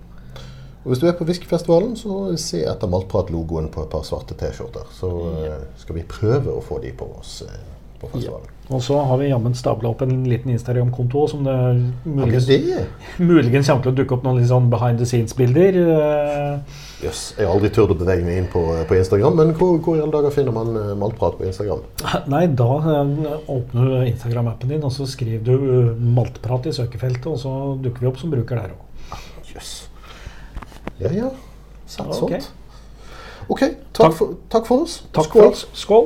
Og 0.81 0.87
Hvis 0.89 1.03
du 1.03 1.05
er 1.11 1.13
på 1.19 1.27
Whiskyfestivalen, 1.29 1.93
så 1.99 2.23
se 2.41 2.63
etter 2.71 2.89
Maltprat-logoen 2.89 3.69
på 3.73 3.83
et 3.85 3.93
par 3.93 4.07
svarte 4.07 4.37
T-skjorter. 4.39 4.89
Så 4.97 5.11
ja. 5.43 5.59
skal 5.83 5.99
vi 5.99 6.07
prøve 6.09 6.55
å 6.55 6.65
få 6.65 6.79
de 6.81 6.95
på 6.97 7.11
oss 7.19 7.43
på 8.01 8.09
festivalen. 8.15 8.49
Ja. 8.49 8.60
Og 8.71 8.79
så 8.83 8.95
har 9.03 9.17
vi 9.19 9.27
jammen 9.27 9.55
stabla 9.57 9.89
opp 9.91 10.01
en 10.05 10.23
liten 10.29 10.53
Instagram-konto 10.53 11.25
som 11.27 11.43
det 11.43 11.55
muligens, 12.05 12.47
muligens 13.19 13.67
kommer 13.67 13.83
til 13.83 13.91
å 13.91 13.97
dukke 13.97 14.15
opp 14.15 14.23
noen 14.23 14.39
litt 14.39 14.47
sånn 14.51 14.69
behind 14.71 15.01
the 15.01 15.07
scenes-bilder. 15.09 15.79
Jøss. 15.81 17.01
Yes, 17.01 17.21
jeg 17.35 17.49
har 17.49 17.55
aldri 17.55 17.71
turt 17.73 17.91
å 17.91 17.97
bevege 17.97 18.23
meg 18.23 18.39
inn 18.43 18.47
på, 18.51 18.61
på 18.87 18.95
Instagram, 18.95 19.35
men 19.39 19.53
hvor, 19.57 19.75
hvor, 19.83 19.97
i 19.97 20.03
alle 20.03 20.13
dager 20.13 20.35
finner 20.35 20.55
man 20.55 20.71
uh, 20.77 20.93
maltprat 21.01 21.35
på 21.39 21.47
Instagram? 21.49 21.83
Nei, 22.33 22.45
da 22.61 22.69
åpner 22.71 23.89
du 23.89 23.95
Instagram-appen 24.05 24.71
din, 24.71 24.85
og 24.87 24.95
så 24.95 25.09
skriver 25.09 25.43
du 25.49 25.95
'maltprat' 25.97 26.69
i 26.69 26.75
søkefeltet, 26.77 27.27
og 27.27 27.39
så 27.41 27.55
dukker 27.81 28.05
vi 28.05 28.11
opp 28.11 28.21
som 28.21 28.31
bruker 28.31 28.61
der 28.61 28.75
òg. 28.77 29.19
Jøss. 29.51 29.75
Ja 31.01 31.11
ja. 31.11 31.33
Sant, 31.89 32.13
okay. 32.21 32.39
sånt. 32.39 32.53
Ok, 33.51 33.59
takk, 33.59 33.97
takk. 33.97 34.13
For, 34.15 34.35
takk 34.53 34.67
for 34.69 34.85
oss. 34.85 35.01
Takk 35.11 35.27
Skål. 35.27 35.41
For 35.41 35.51
oss. 35.51 35.67
Skål. 35.73 36.05